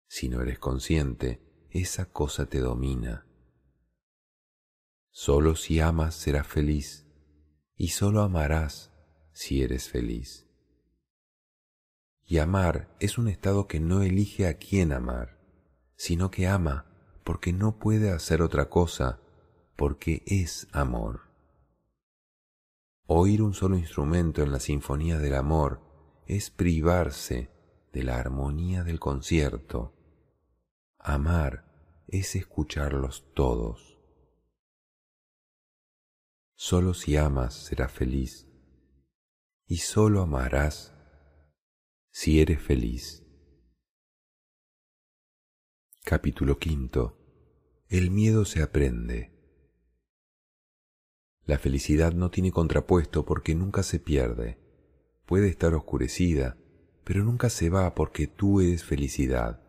Si 0.06 0.28
no 0.28 0.42
eres 0.42 0.58
consciente, 0.58 1.40
esa 1.70 2.12
cosa 2.12 2.44
te 2.44 2.60
domina. 2.60 3.26
Solo 5.10 5.56
si 5.56 5.80
amas 5.80 6.14
serás 6.14 6.46
feliz 6.46 7.06
y 7.74 7.88
solo 7.88 8.20
amarás 8.20 8.92
si 9.32 9.62
eres 9.62 9.88
feliz. 9.88 10.43
Y 12.26 12.38
amar 12.38 12.94
es 13.00 13.18
un 13.18 13.28
estado 13.28 13.66
que 13.66 13.80
no 13.80 14.02
elige 14.02 14.46
a 14.46 14.54
quién 14.58 14.92
amar, 14.92 15.38
sino 15.96 16.30
que 16.30 16.46
ama 16.46 16.86
porque 17.22 17.52
no 17.52 17.78
puede 17.78 18.10
hacer 18.10 18.42
otra 18.42 18.68
cosa, 18.68 19.20
porque 19.76 20.22
es 20.26 20.68
amor. 20.72 21.22
Oír 23.06 23.42
un 23.42 23.52
solo 23.52 23.76
instrumento 23.76 24.42
en 24.42 24.52
la 24.52 24.60
sinfonía 24.60 25.18
del 25.18 25.34
amor 25.34 25.80
es 26.26 26.50
privarse 26.50 27.50
de 27.92 28.02
la 28.02 28.18
armonía 28.18 28.82
del 28.82 28.98
concierto. 28.98 29.94
Amar 30.98 32.04
es 32.08 32.34
escucharlos 32.34 33.30
todos. 33.34 33.98
Solo 36.54 36.94
si 36.94 37.16
amas 37.16 37.54
serás 37.54 37.92
feliz 37.92 38.48
y 39.66 39.78
solo 39.78 40.22
amarás 40.22 40.93
si 42.16 42.40
eres 42.40 42.62
feliz. 42.62 43.26
Capítulo 46.04 46.60
quinto. 46.60 47.18
El 47.88 48.12
miedo 48.12 48.44
se 48.44 48.62
aprende. 48.62 49.32
La 51.44 51.58
felicidad 51.58 52.12
no 52.12 52.30
tiene 52.30 52.52
contrapuesto 52.52 53.26
porque 53.26 53.56
nunca 53.56 53.82
se 53.82 53.98
pierde. 53.98 54.60
Puede 55.26 55.48
estar 55.48 55.74
oscurecida, 55.74 56.56
pero 57.02 57.24
nunca 57.24 57.50
se 57.50 57.68
va 57.68 57.96
porque 57.96 58.28
tú 58.28 58.60
eres 58.60 58.84
felicidad. 58.84 59.60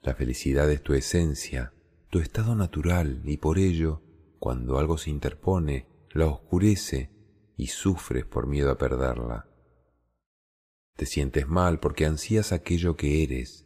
La 0.00 0.14
felicidad 0.14 0.70
es 0.70 0.82
tu 0.82 0.94
esencia, 0.94 1.74
tu 2.08 2.20
estado 2.20 2.56
natural, 2.56 3.20
y 3.26 3.36
por 3.36 3.58
ello, 3.58 4.00
cuando 4.38 4.78
algo 4.78 4.96
se 4.96 5.10
interpone, 5.10 5.88
la 6.10 6.24
oscurece 6.24 7.10
y 7.54 7.66
sufres 7.66 8.24
por 8.24 8.46
miedo 8.46 8.70
a 8.70 8.78
perderla. 8.78 9.47
Te 10.98 11.06
sientes 11.06 11.46
mal 11.46 11.78
porque 11.78 12.06
ansías 12.06 12.50
aquello 12.50 12.96
que 12.96 13.22
eres. 13.22 13.64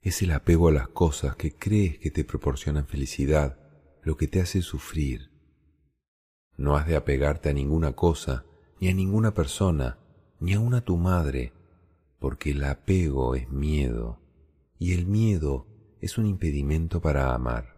Es 0.00 0.22
el 0.22 0.30
apego 0.32 0.68
a 0.68 0.72
las 0.72 0.88
cosas 0.88 1.36
que 1.36 1.54
crees 1.54 1.98
que 1.98 2.10
te 2.10 2.24
proporcionan 2.24 2.86
felicidad 2.86 3.58
lo 4.02 4.16
que 4.16 4.28
te 4.28 4.40
hace 4.40 4.62
sufrir. 4.62 5.30
No 6.56 6.74
has 6.74 6.86
de 6.86 6.96
apegarte 6.96 7.50
a 7.50 7.52
ninguna 7.52 7.92
cosa, 7.92 8.46
ni 8.80 8.88
a 8.88 8.94
ninguna 8.94 9.34
persona, 9.34 9.98
ni 10.40 10.54
aun 10.54 10.72
a 10.72 10.86
tu 10.86 10.96
madre, 10.96 11.52
porque 12.18 12.52
el 12.52 12.64
apego 12.64 13.34
es 13.34 13.50
miedo, 13.50 14.22
y 14.78 14.94
el 14.94 15.04
miedo 15.04 15.66
es 16.00 16.16
un 16.16 16.24
impedimento 16.24 17.02
para 17.02 17.34
amar. 17.34 17.76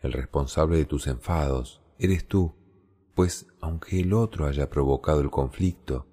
El 0.00 0.12
responsable 0.12 0.76
de 0.76 0.84
tus 0.84 1.06
enfados 1.06 1.80
eres 1.98 2.28
tú, 2.28 2.54
pues 3.16 3.46
aunque 3.62 4.00
el 4.00 4.12
otro 4.12 4.46
haya 4.46 4.68
provocado 4.68 5.22
el 5.22 5.30
conflicto, 5.30 6.06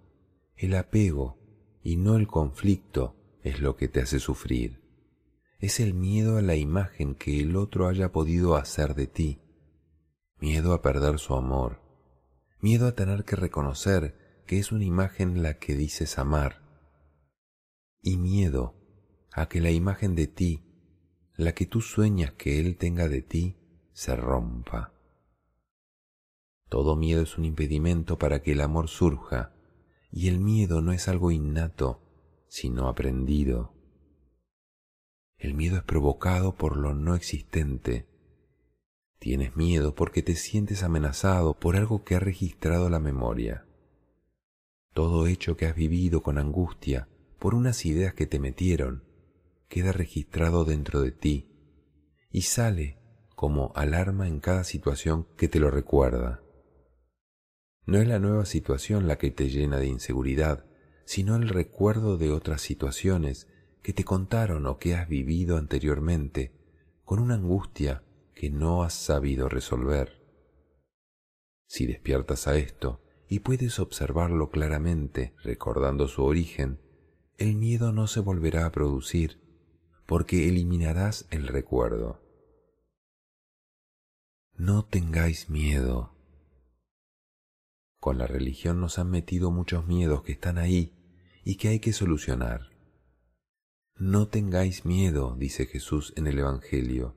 el 0.55 0.73
apego 0.73 1.37
y 1.83 1.97
no 1.97 2.15
el 2.15 2.27
conflicto 2.27 3.17
es 3.43 3.59
lo 3.59 3.75
que 3.75 3.89
te 3.89 3.99
hace 3.99 4.19
sufrir. 4.19 4.81
Es 5.59 5.81
el 5.81 5.93
miedo 5.93 6.37
a 6.37 6.41
la 6.41 6.55
imagen 6.55 7.13
que 7.13 7.41
el 7.41 7.57
otro 7.57 7.89
haya 7.89 8.13
podido 8.13 8.55
hacer 8.55 8.95
de 8.95 9.07
ti, 9.07 9.41
miedo 10.39 10.71
a 10.71 10.81
perder 10.81 11.19
su 11.19 11.35
amor, 11.35 11.81
miedo 12.61 12.87
a 12.87 12.95
tener 12.95 13.25
que 13.25 13.35
reconocer 13.35 14.43
que 14.47 14.57
es 14.57 14.71
una 14.71 14.85
imagen 14.85 15.43
la 15.43 15.59
que 15.59 15.75
dices 15.75 16.17
amar, 16.17 16.61
y 18.01 18.15
miedo 18.15 18.75
a 19.33 19.49
que 19.49 19.59
la 19.59 19.71
imagen 19.71 20.15
de 20.15 20.27
ti, 20.27 20.63
la 21.35 21.53
que 21.53 21.65
tú 21.65 21.81
sueñas 21.81 22.31
que 22.31 22.61
él 22.61 22.77
tenga 22.77 23.09
de 23.09 23.21
ti, 23.21 23.57
se 23.91 24.15
rompa. 24.15 24.92
Todo 26.73 26.95
miedo 26.95 27.21
es 27.21 27.37
un 27.37 27.45
impedimento 27.45 28.17
para 28.17 28.41
que 28.41 28.53
el 28.53 28.59
amor 28.59 28.87
surja, 28.87 29.53
y 30.11 30.27
el 30.27 30.39
miedo 30.39 30.81
no 30.81 30.91
es 30.91 31.07
algo 31.07 31.29
innato, 31.29 32.01
sino 32.47 32.87
aprendido. 32.87 33.75
El 35.37 35.53
miedo 35.53 35.77
es 35.77 35.83
provocado 35.83 36.55
por 36.55 36.75
lo 36.75 36.95
no 36.95 37.13
existente. 37.13 38.07
Tienes 39.19 39.55
miedo 39.55 39.93
porque 39.93 40.23
te 40.23 40.35
sientes 40.35 40.81
amenazado 40.81 41.53
por 41.53 41.75
algo 41.75 42.03
que 42.03 42.15
ha 42.15 42.19
registrado 42.19 42.89
la 42.89 42.99
memoria. 42.99 43.67
Todo 44.95 45.27
hecho 45.27 45.55
que 45.55 45.67
has 45.67 45.75
vivido 45.75 46.23
con 46.23 46.39
angustia 46.39 47.07
por 47.37 47.53
unas 47.53 47.85
ideas 47.85 48.15
que 48.15 48.25
te 48.25 48.39
metieron 48.39 49.03
queda 49.67 49.91
registrado 49.91 50.65
dentro 50.65 51.01
de 51.01 51.11
ti 51.11 51.51
y 52.31 52.41
sale 52.41 52.97
como 53.35 53.71
alarma 53.75 54.27
en 54.27 54.39
cada 54.39 54.63
situación 54.63 55.27
que 55.37 55.47
te 55.47 55.59
lo 55.59 55.69
recuerda. 55.69 56.42
No 57.85 57.99
es 57.99 58.07
la 58.07 58.19
nueva 58.19 58.45
situación 58.45 59.07
la 59.07 59.17
que 59.17 59.31
te 59.31 59.49
llena 59.49 59.77
de 59.77 59.87
inseguridad, 59.87 60.65
sino 61.05 61.35
el 61.35 61.49
recuerdo 61.49 62.17
de 62.17 62.31
otras 62.31 62.61
situaciones 62.61 63.47
que 63.81 63.93
te 63.93 64.05
contaron 64.05 64.65
o 64.65 64.77
que 64.77 64.95
has 64.95 65.09
vivido 65.09 65.57
anteriormente 65.57 66.53
con 67.03 67.19
una 67.19 67.35
angustia 67.35 68.03
que 68.33 68.49
no 68.49 68.83
has 68.83 68.93
sabido 68.93 69.49
resolver. 69.49 70.23
Si 71.67 71.85
despiertas 71.85 72.47
a 72.47 72.55
esto 72.55 73.01
y 73.27 73.39
puedes 73.39 73.79
observarlo 73.79 74.49
claramente, 74.49 75.33
recordando 75.43 76.07
su 76.07 76.23
origen, 76.23 76.79
el 77.37 77.55
miedo 77.55 77.91
no 77.91 78.07
se 78.07 78.19
volverá 78.19 78.65
a 78.65 78.71
producir, 78.71 79.41
porque 80.05 80.47
eliminarás 80.47 81.27
el 81.31 81.47
recuerdo. 81.47 82.21
No 84.55 84.85
tengáis 84.85 85.49
miedo. 85.49 86.13
Con 88.03 88.17
la 88.17 88.27
religión 88.27 88.81
nos 88.81 88.99
han 88.99 89.09
metido 89.09 89.49
muchos 89.49 89.87
miedos 89.87 90.23
que 90.23 90.33
están 90.33 90.57
ahí 90.57 90.91
y 91.45 91.55
que 91.55 91.69
hay 91.69 91.79
que 91.79 91.93
solucionar. 91.93 92.69
No 93.95 94.27
tengáis 94.27 94.83
miedo, 94.83 95.37
dice 95.39 95.67
Jesús 95.67 96.11
en 96.17 96.27
el 96.27 96.37
Evangelio. 96.37 97.15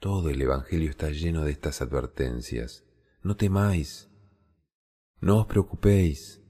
Todo 0.00 0.28
el 0.28 0.42
Evangelio 0.42 0.90
está 0.90 1.10
lleno 1.10 1.44
de 1.44 1.52
estas 1.52 1.82
advertencias. 1.82 2.82
No 3.22 3.36
temáis, 3.36 4.10
no 5.20 5.38
os 5.38 5.46
preocupéis, 5.46 6.42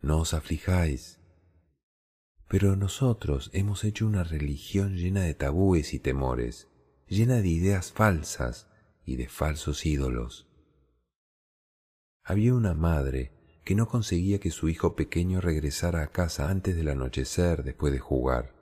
no 0.00 0.20
os 0.20 0.32
aflijáis. 0.32 1.20
Pero 2.48 2.74
nosotros 2.74 3.50
hemos 3.52 3.84
hecho 3.84 4.06
una 4.06 4.24
religión 4.24 4.96
llena 4.96 5.20
de 5.20 5.34
tabúes 5.34 5.92
y 5.92 5.98
temores, 5.98 6.68
llena 7.06 7.42
de 7.42 7.48
ideas 7.48 7.92
falsas 7.92 8.66
y 9.04 9.16
de 9.16 9.28
falsos 9.28 9.84
ídolos. 9.84 10.45
Había 12.28 12.54
una 12.54 12.74
madre 12.74 13.30
que 13.64 13.76
no 13.76 13.86
conseguía 13.86 14.40
que 14.40 14.50
su 14.50 14.68
hijo 14.68 14.96
pequeño 14.96 15.40
regresara 15.40 16.02
a 16.02 16.08
casa 16.08 16.50
antes 16.50 16.74
del 16.74 16.88
anochecer 16.88 17.62
después 17.62 17.92
de 17.92 18.00
jugar. 18.00 18.52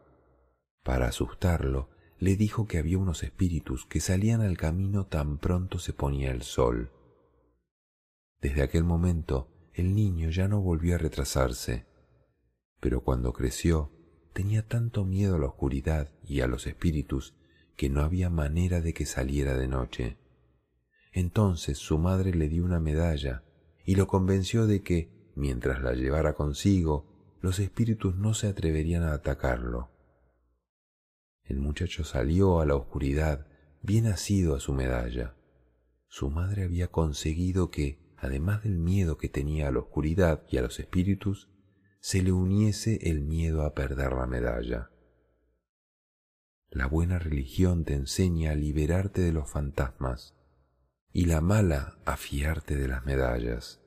Para 0.83 1.09
asustarlo, 1.09 1.88
le 2.18 2.37
dijo 2.37 2.66
que 2.66 2.77
había 2.77 2.98
unos 2.98 3.22
espíritus 3.22 3.87
que 3.87 4.00
salían 4.00 4.42
al 4.42 4.59
camino 4.59 5.07
tan 5.07 5.38
pronto 5.38 5.79
se 5.79 5.94
ponía 5.94 6.31
el 6.31 6.42
sol. 6.42 6.92
Desde 8.42 8.61
aquel 8.61 8.85
momento 8.85 9.48
el 9.72 9.94
niño 9.94 10.29
ya 10.29 10.46
no 10.46 10.61
volvió 10.61 10.96
a 10.96 10.98
retrasarse, 10.98 11.87
pero 12.81 13.00
cuando 13.00 13.33
creció 13.33 13.90
tenía 14.35 14.68
tanto 14.68 15.07
miedo 15.07 15.37
a 15.37 15.38
la 15.38 15.46
oscuridad 15.46 16.12
y 16.22 16.42
a 16.42 16.46
los 16.46 16.66
espíritus 16.66 17.35
que 17.77 17.88
no 17.88 18.03
había 18.03 18.29
manera 18.29 18.83
de 18.83 18.92
que 18.92 19.07
saliera 19.07 19.57
de 19.57 19.68
noche. 19.68 20.18
Entonces 21.12 21.79
su 21.79 21.96
madre 21.96 22.35
le 22.35 22.50
dio 22.50 22.62
una 22.62 22.79
medalla 22.79 23.42
y 23.85 23.97
lo 23.97 24.07
convenció 24.07 24.66
de 24.66 24.83
que, 24.83 25.11
mientras 25.35 25.83
la 25.83 25.92
llevara 25.92 26.35
consigo, 26.35 27.38
los 27.40 27.59
espíritus 27.59 28.16
no 28.16 28.35
se 28.35 28.49
atreverían 28.49 29.03
a 29.03 29.12
atacarlo. 29.12 29.90
El 31.44 31.61
muchacho 31.61 32.05
salió 32.05 32.61
a 32.61 32.66
la 32.66 32.75
oscuridad 32.75 33.47
bien 33.83 34.07
asido 34.07 34.55
a 34.55 34.61
su 34.61 34.73
medalla. 34.73 35.35
Su 36.09 36.31
madre 36.31 36.64
había 36.64 36.88
conseguido 36.88 37.70
que, 37.70 37.99
además 38.16 38.62
del 38.62 38.79
miedo 38.79 39.18
que 39.18 39.29
tenía 39.29 39.68
a 39.68 39.73
la 39.73 39.81
oscuridad 39.81 40.44
y 40.49 40.57
a 40.57 40.62
los 40.62 40.81
espíritus, 40.81 41.51
se 42.01 42.23
le 42.23 42.33
uniese 42.33 43.11
el 43.11 43.20
miedo 43.20 43.62
a 43.62 43.75
perder 43.75 44.12
la 44.12 44.27
medalla. 44.27 44.90
La 46.70 46.87
buena 46.87 47.18
religión 47.18 47.85
te 47.85 47.94
enseña 47.94 48.53
a 48.53 48.55
liberarte 48.55 49.20
de 49.20 49.33
los 49.33 49.51
fantasmas, 49.51 50.34
y 51.16 51.27
la 51.27 51.40
mala 51.40 51.96
a 52.05 52.16
fiarte 52.16 52.74
de 52.74 52.88
las 52.88 53.07
medallas. 53.07 53.81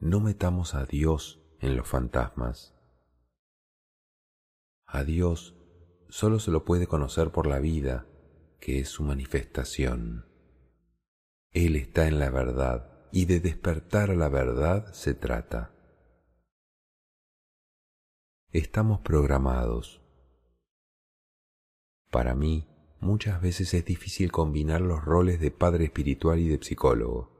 No 0.00 0.20
metamos 0.20 0.74
a 0.74 0.84
Dios 0.84 1.40
en 1.60 1.76
los 1.76 1.88
fantasmas. 1.88 2.74
A 4.84 5.02
Dios 5.02 5.56
solo 6.10 6.40
se 6.40 6.50
lo 6.50 6.66
puede 6.66 6.86
conocer 6.86 7.30
por 7.30 7.46
la 7.46 7.58
vida, 7.58 8.06
que 8.60 8.80
es 8.80 8.90
su 8.90 9.02
manifestación. 9.02 10.26
Él 11.52 11.74
está 11.74 12.06
en 12.06 12.18
la 12.18 12.28
verdad 12.28 13.08
y 13.10 13.24
de 13.24 13.40
despertar 13.40 14.10
a 14.10 14.14
la 14.14 14.28
verdad 14.28 14.92
se 14.92 15.14
trata. 15.14 15.72
Estamos 18.50 19.00
programados. 19.00 20.02
Para 22.10 22.34
mí, 22.34 22.68
muchas 23.00 23.40
veces 23.40 23.74
es 23.74 23.84
difícil 23.84 24.32
combinar 24.32 24.80
los 24.80 25.04
roles 25.04 25.40
de 25.40 25.50
padre 25.50 25.84
espiritual 25.84 26.38
y 26.38 26.48
de 26.48 26.62
psicólogo. 26.62 27.36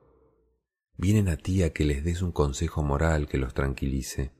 Vienen 0.97 1.29
a 1.29 1.37
ti 1.37 1.63
a 1.63 1.73
que 1.73 1.85
les 1.85 2.03
des 2.05 2.23
un 2.23 2.33
consejo 2.33 2.83
moral 2.83 3.29
que 3.29 3.39
los 3.39 3.55
tranquilice, 3.55 4.33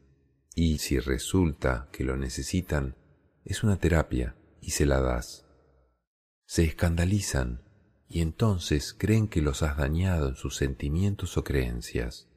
y 0.55 0.79
si 0.79 0.99
resulta 0.99 1.89
que 1.93 2.05
lo 2.05 2.17
necesitan, 2.17 2.97
es 3.45 3.63
una 3.63 3.79
terapia 3.79 4.37
y 4.61 4.71
se 4.71 4.87
la 4.87 5.01
das. 5.01 5.47
Se 6.47 6.65
escandalizan 6.65 7.63
y 8.09 8.23
entonces 8.23 8.95
creen 8.95 9.29
que 9.29 9.43
los 9.43 9.63
has 9.63 9.77
dañado 9.77 10.29
en 10.29 10.35
sus 10.35 10.57
sentimientos 10.57 11.37
o 11.37 11.45
creencias. 11.45 12.29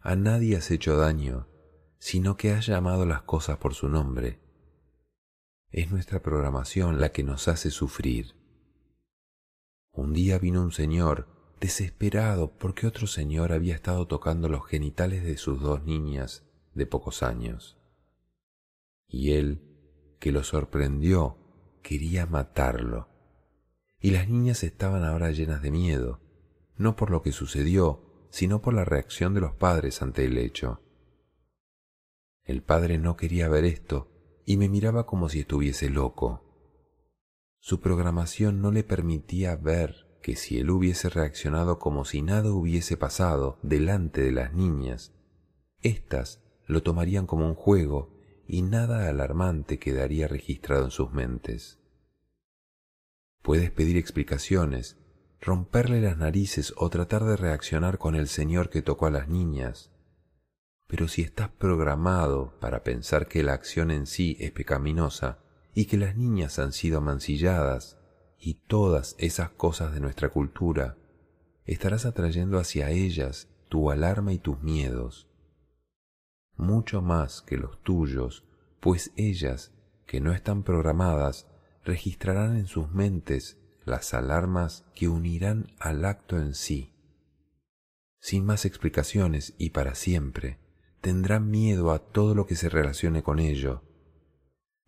A 0.00 0.16
nadie 0.16 0.56
has 0.56 0.70
hecho 0.70 0.96
daño, 0.98 1.48
sino 1.98 2.36
que 2.36 2.52
has 2.52 2.66
llamado 2.66 3.06
las 3.06 3.22
cosas 3.22 3.56
por 3.56 3.72
su 3.74 3.88
nombre. 3.88 4.43
Es 5.76 5.90
nuestra 5.90 6.22
programación 6.22 7.00
la 7.00 7.10
que 7.10 7.24
nos 7.24 7.48
hace 7.48 7.72
sufrir. 7.72 8.36
Un 9.90 10.12
día 10.12 10.38
vino 10.38 10.62
un 10.62 10.70
señor 10.70 11.26
desesperado 11.58 12.56
porque 12.56 12.86
otro 12.86 13.08
señor 13.08 13.50
había 13.50 13.74
estado 13.74 14.06
tocando 14.06 14.48
los 14.48 14.64
genitales 14.68 15.24
de 15.24 15.36
sus 15.36 15.60
dos 15.60 15.82
niñas 15.82 16.44
de 16.74 16.86
pocos 16.86 17.24
años. 17.24 17.76
Y 19.08 19.32
él, 19.32 19.62
que 20.20 20.30
lo 20.30 20.44
sorprendió, 20.44 21.38
quería 21.82 22.24
matarlo 22.26 23.08
y 23.98 24.12
las 24.12 24.28
niñas 24.28 24.62
estaban 24.62 25.02
ahora 25.02 25.32
llenas 25.32 25.60
de 25.60 25.72
miedo, 25.72 26.20
no 26.76 26.94
por 26.94 27.10
lo 27.10 27.20
que 27.22 27.32
sucedió, 27.32 28.28
sino 28.30 28.62
por 28.62 28.74
la 28.74 28.84
reacción 28.84 29.34
de 29.34 29.40
los 29.40 29.56
padres 29.56 30.02
ante 30.02 30.24
el 30.24 30.38
hecho. 30.38 30.82
El 32.44 32.62
padre 32.62 32.98
no 32.98 33.16
quería 33.16 33.48
ver 33.48 33.64
esto 33.64 34.13
y 34.44 34.56
me 34.56 34.68
miraba 34.68 35.06
como 35.06 35.28
si 35.28 35.40
estuviese 35.40 35.90
loco. 35.90 36.42
Su 37.58 37.80
programación 37.80 38.60
no 38.60 38.70
le 38.70 38.84
permitía 38.84 39.56
ver 39.56 40.18
que 40.22 40.36
si 40.36 40.58
él 40.58 40.70
hubiese 40.70 41.08
reaccionado 41.08 41.78
como 41.78 42.04
si 42.04 42.22
nada 42.22 42.50
hubiese 42.50 42.96
pasado 42.96 43.58
delante 43.62 44.22
de 44.22 44.32
las 44.32 44.52
niñas, 44.54 45.14
éstas 45.82 46.42
lo 46.66 46.82
tomarían 46.82 47.26
como 47.26 47.46
un 47.46 47.54
juego 47.54 48.14
y 48.46 48.62
nada 48.62 49.08
alarmante 49.08 49.78
quedaría 49.78 50.28
registrado 50.28 50.84
en 50.84 50.90
sus 50.90 51.12
mentes. 51.12 51.78
Puedes 53.42 53.70
pedir 53.70 53.96
explicaciones, 53.96 54.98
romperle 55.40 56.00
las 56.00 56.16
narices 56.16 56.72
o 56.76 56.88
tratar 56.88 57.24
de 57.24 57.36
reaccionar 57.36 57.98
con 57.98 58.14
el 58.14 58.28
Señor 58.28 58.70
que 58.70 58.82
tocó 58.82 59.06
a 59.06 59.10
las 59.10 59.28
niñas. 59.28 59.93
Pero 60.94 61.08
si 61.08 61.22
estás 61.22 61.48
programado 61.48 62.54
para 62.60 62.84
pensar 62.84 63.26
que 63.26 63.42
la 63.42 63.52
acción 63.52 63.90
en 63.90 64.06
sí 64.06 64.36
es 64.38 64.52
pecaminosa 64.52 65.40
y 65.74 65.86
que 65.86 65.96
las 65.96 66.14
niñas 66.14 66.60
han 66.60 66.72
sido 66.72 67.00
mancilladas 67.00 67.98
y 68.38 68.62
todas 68.68 69.16
esas 69.18 69.50
cosas 69.50 69.92
de 69.92 69.98
nuestra 69.98 70.28
cultura, 70.28 70.96
estarás 71.64 72.06
atrayendo 72.06 72.60
hacia 72.60 72.90
ellas 72.90 73.48
tu 73.68 73.90
alarma 73.90 74.32
y 74.32 74.38
tus 74.38 74.62
miedos, 74.62 75.28
mucho 76.56 77.02
más 77.02 77.42
que 77.42 77.56
los 77.56 77.82
tuyos, 77.82 78.44
pues 78.78 79.10
ellas, 79.16 79.72
que 80.06 80.20
no 80.20 80.32
están 80.32 80.62
programadas, 80.62 81.48
registrarán 81.82 82.56
en 82.56 82.68
sus 82.68 82.92
mentes 82.92 83.58
las 83.84 84.14
alarmas 84.14 84.84
que 84.94 85.08
unirán 85.08 85.72
al 85.80 86.04
acto 86.04 86.38
en 86.38 86.54
sí. 86.54 86.92
Sin 88.20 88.44
más 88.44 88.64
explicaciones 88.64 89.54
y 89.58 89.70
para 89.70 89.96
siempre, 89.96 90.62
tendrán 91.04 91.50
miedo 91.50 91.92
a 91.92 91.98
todo 91.98 92.34
lo 92.34 92.46
que 92.46 92.56
se 92.56 92.70
relacione 92.70 93.22
con 93.22 93.38
ello, 93.38 93.82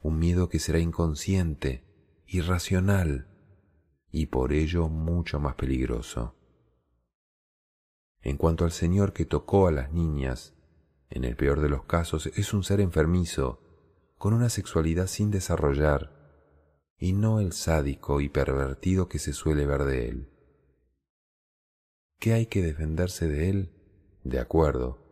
un 0.00 0.18
miedo 0.18 0.48
que 0.48 0.58
será 0.58 0.78
inconsciente, 0.78 1.84
irracional 2.26 3.28
y 4.10 4.24
por 4.24 4.54
ello 4.54 4.88
mucho 4.88 5.40
más 5.40 5.56
peligroso. 5.56 6.34
En 8.22 8.38
cuanto 8.38 8.64
al 8.64 8.72
Señor 8.72 9.12
que 9.12 9.26
tocó 9.26 9.68
a 9.68 9.72
las 9.72 9.92
niñas, 9.92 10.54
en 11.10 11.24
el 11.24 11.36
peor 11.36 11.60
de 11.60 11.68
los 11.68 11.84
casos 11.84 12.28
es 12.28 12.54
un 12.54 12.64
ser 12.64 12.80
enfermizo, 12.80 13.60
con 14.16 14.32
una 14.32 14.48
sexualidad 14.48 15.08
sin 15.08 15.30
desarrollar, 15.30 16.94
y 16.96 17.12
no 17.12 17.40
el 17.40 17.52
sádico 17.52 18.22
y 18.22 18.30
pervertido 18.30 19.10
que 19.10 19.18
se 19.18 19.34
suele 19.34 19.66
ver 19.66 19.84
de 19.84 20.08
él. 20.08 20.30
¿Qué 22.18 22.32
hay 22.32 22.46
que 22.46 22.62
defenderse 22.62 23.28
de 23.28 23.50
él? 23.50 23.72
De 24.24 24.40
acuerdo, 24.40 25.05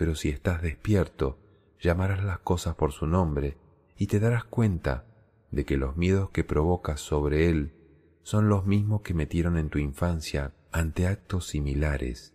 pero 0.00 0.14
si 0.14 0.30
estás 0.30 0.62
despierto, 0.62 1.38
llamarás 1.78 2.24
las 2.24 2.38
cosas 2.38 2.74
por 2.74 2.90
su 2.90 3.06
nombre 3.06 3.58
y 3.98 4.06
te 4.06 4.18
darás 4.18 4.44
cuenta 4.44 5.04
de 5.50 5.66
que 5.66 5.76
los 5.76 5.98
miedos 5.98 6.30
que 6.30 6.42
provocas 6.42 7.02
sobre 7.02 7.50
él 7.50 7.74
son 8.22 8.48
los 8.48 8.64
mismos 8.64 9.02
que 9.02 9.12
metieron 9.12 9.58
en 9.58 9.68
tu 9.68 9.78
infancia 9.78 10.54
ante 10.72 11.06
actos 11.06 11.48
similares. 11.48 12.34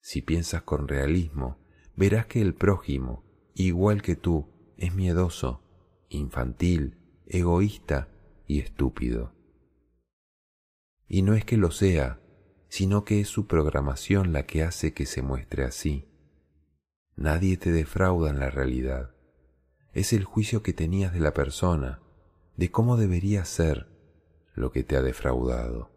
Si 0.00 0.22
piensas 0.22 0.62
con 0.62 0.86
realismo, 0.86 1.58
verás 1.96 2.26
que 2.26 2.40
el 2.40 2.54
prójimo, 2.54 3.24
igual 3.54 4.00
que 4.00 4.14
tú, 4.14 4.46
es 4.76 4.94
miedoso, 4.94 5.64
infantil, 6.08 6.98
egoísta 7.26 8.10
y 8.46 8.60
estúpido. 8.60 9.32
Y 11.08 11.22
no 11.22 11.34
es 11.34 11.44
que 11.44 11.56
lo 11.56 11.72
sea, 11.72 12.20
sino 12.68 13.04
que 13.04 13.18
es 13.18 13.26
su 13.26 13.48
programación 13.48 14.32
la 14.32 14.46
que 14.46 14.62
hace 14.62 14.94
que 14.94 15.04
se 15.04 15.20
muestre 15.20 15.64
así. 15.64 16.06
Nadie 17.16 17.56
te 17.56 17.70
defrauda 17.70 18.30
en 18.30 18.38
la 18.38 18.50
realidad. 18.50 19.10
Es 19.92 20.12
el 20.12 20.24
juicio 20.24 20.62
que 20.62 20.72
tenías 20.72 21.12
de 21.12 21.20
la 21.20 21.34
persona, 21.34 22.00
de 22.56 22.70
cómo 22.70 22.96
debería 22.96 23.44
ser 23.44 23.88
lo 24.54 24.72
que 24.72 24.82
te 24.82 24.96
ha 24.96 25.02
defraudado. 25.02 25.90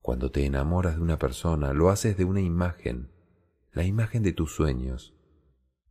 Cuando 0.00 0.30
te 0.30 0.44
enamoras 0.44 0.96
de 0.96 1.02
una 1.02 1.18
persona, 1.18 1.72
lo 1.72 1.90
haces 1.90 2.16
de 2.16 2.24
una 2.24 2.40
imagen, 2.40 3.10
la 3.72 3.84
imagen 3.84 4.22
de 4.22 4.32
tus 4.32 4.52
sueños. 4.52 5.14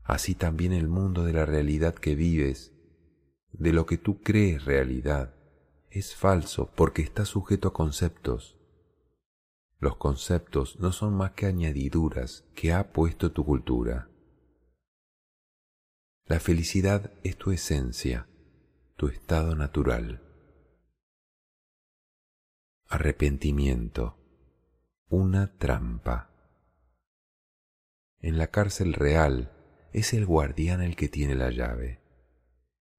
Así 0.03 0.35
también 0.35 0.73
el 0.73 0.87
mundo 0.87 1.23
de 1.23 1.33
la 1.33 1.45
realidad 1.45 1.95
que 1.95 2.15
vives 2.15 2.73
de 3.53 3.73
lo 3.73 3.85
que 3.85 3.97
tú 3.97 4.21
crees 4.21 4.65
realidad 4.65 5.33
es 5.89 6.15
falso 6.15 6.71
porque 6.75 7.01
está 7.01 7.25
sujeto 7.25 7.69
a 7.69 7.73
conceptos. 7.73 8.57
Los 9.81 9.97
conceptos 9.97 10.79
no 10.79 10.93
son 10.93 11.13
más 11.13 11.31
que 11.31 11.47
añadiduras 11.47 12.45
que 12.55 12.71
ha 12.71 12.93
puesto 12.93 13.33
tu 13.33 13.43
cultura. 13.43 14.09
La 16.25 16.39
felicidad 16.39 17.11
es 17.23 17.35
tu 17.35 17.51
esencia, 17.51 18.29
tu 18.95 19.09
estado 19.09 19.53
natural. 19.55 20.21
Arrepentimiento, 22.87 24.17
una 25.09 25.57
trampa. 25.57 26.29
En 28.19 28.37
la 28.37 28.47
cárcel 28.47 28.93
real 28.93 29.51
es 29.91 30.13
el 30.13 30.25
guardián 30.25 30.81
el 30.81 30.95
que 30.95 31.09
tiene 31.09 31.35
la 31.35 31.51
llave 31.51 32.01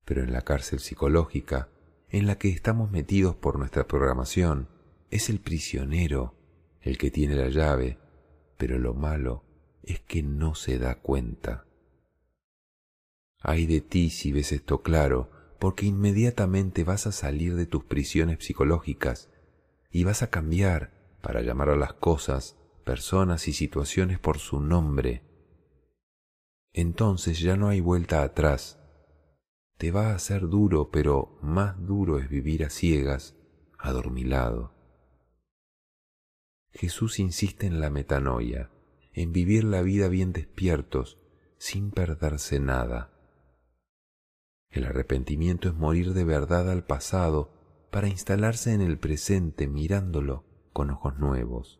pero 0.04 0.22
en 0.22 0.32
la 0.32 0.42
cárcel 0.42 0.80
psicológica, 0.80 1.68
en 2.08 2.26
la 2.26 2.36
que 2.36 2.48
estamos 2.48 2.90
metidos 2.90 3.36
por 3.36 3.58
nuestra 3.58 3.86
programación, 3.86 4.68
es 5.10 5.30
el 5.30 5.40
prisionero 5.40 6.34
el 6.82 6.98
que 6.98 7.10
tiene 7.10 7.36
la 7.36 7.48
llave, 7.48 7.98
pero 8.56 8.78
lo 8.78 8.94
malo 8.94 9.44
es 9.82 10.00
que 10.00 10.22
no 10.22 10.54
se 10.54 10.78
da 10.78 10.96
cuenta. 10.96 11.66
Ay 13.40 13.66
de 13.66 13.80
ti 13.80 14.10
si 14.10 14.32
ves 14.32 14.52
esto 14.52 14.82
claro, 14.82 15.30
porque 15.58 15.86
inmediatamente 15.86 16.84
vas 16.84 17.06
a 17.06 17.12
salir 17.12 17.54
de 17.54 17.66
tus 17.66 17.84
prisiones 17.84 18.44
psicológicas 18.44 19.30
y 19.90 20.04
vas 20.04 20.22
a 20.22 20.30
cambiar 20.30 21.18
para 21.22 21.40
llamar 21.42 21.70
a 21.70 21.76
las 21.76 21.92
cosas, 21.92 22.56
personas 22.84 23.46
y 23.48 23.52
situaciones 23.52 24.18
por 24.18 24.38
su 24.38 24.60
nombre. 24.60 25.22
Entonces 26.72 27.40
ya 27.40 27.56
no 27.56 27.68
hay 27.68 27.80
vuelta 27.80 28.22
atrás, 28.22 28.80
te 29.76 29.90
va 29.90 30.10
a 30.10 30.14
hacer 30.14 30.48
duro, 30.48 30.90
pero 30.90 31.38
más 31.42 31.84
duro 31.84 32.18
es 32.18 32.28
vivir 32.28 32.64
a 32.64 32.70
ciegas, 32.70 33.36
adormilado. 33.78 34.81
Jesús 36.72 37.18
insiste 37.18 37.66
en 37.66 37.80
la 37.80 37.90
metanoia, 37.90 38.70
en 39.12 39.32
vivir 39.32 39.64
la 39.64 39.82
vida 39.82 40.08
bien 40.08 40.32
despiertos, 40.32 41.18
sin 41.58 41.90
perderse 41.90 42.58
nada. 42.60 43.12
El 44.70 44.86
arrepentimiento 44.86 45.68
es 45.68 45.74
morir 45.74 46.14
de 46.14 46.24
verdad 46.24 46.70
al 46.70 46.84
pasado 46.84 47.86
para 47.90 48.08
instalarse 48.08 48.72
en 48.72 48.80
el 48.80 48.98
presente 48.98 49.68
mirándolo 49.68 50.46
con 50.72 50.90
ojos 50.90 51.18
nuevos. 51.18 51.78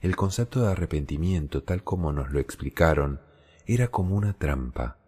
El 0.00 0.16
concepto 0.16 0.60
de 0.62 0.72
arrepentimiento, 0.72 1.62
tal 1.62 1.82
como 1.82 2.12
nos 2.12 2.30
lo 2.30 2.40
explicaron, 2.40 3.22
era 3.66 3.88
como 3.88 4.16
una 4.16 4.34
trampa. 4.34 4.98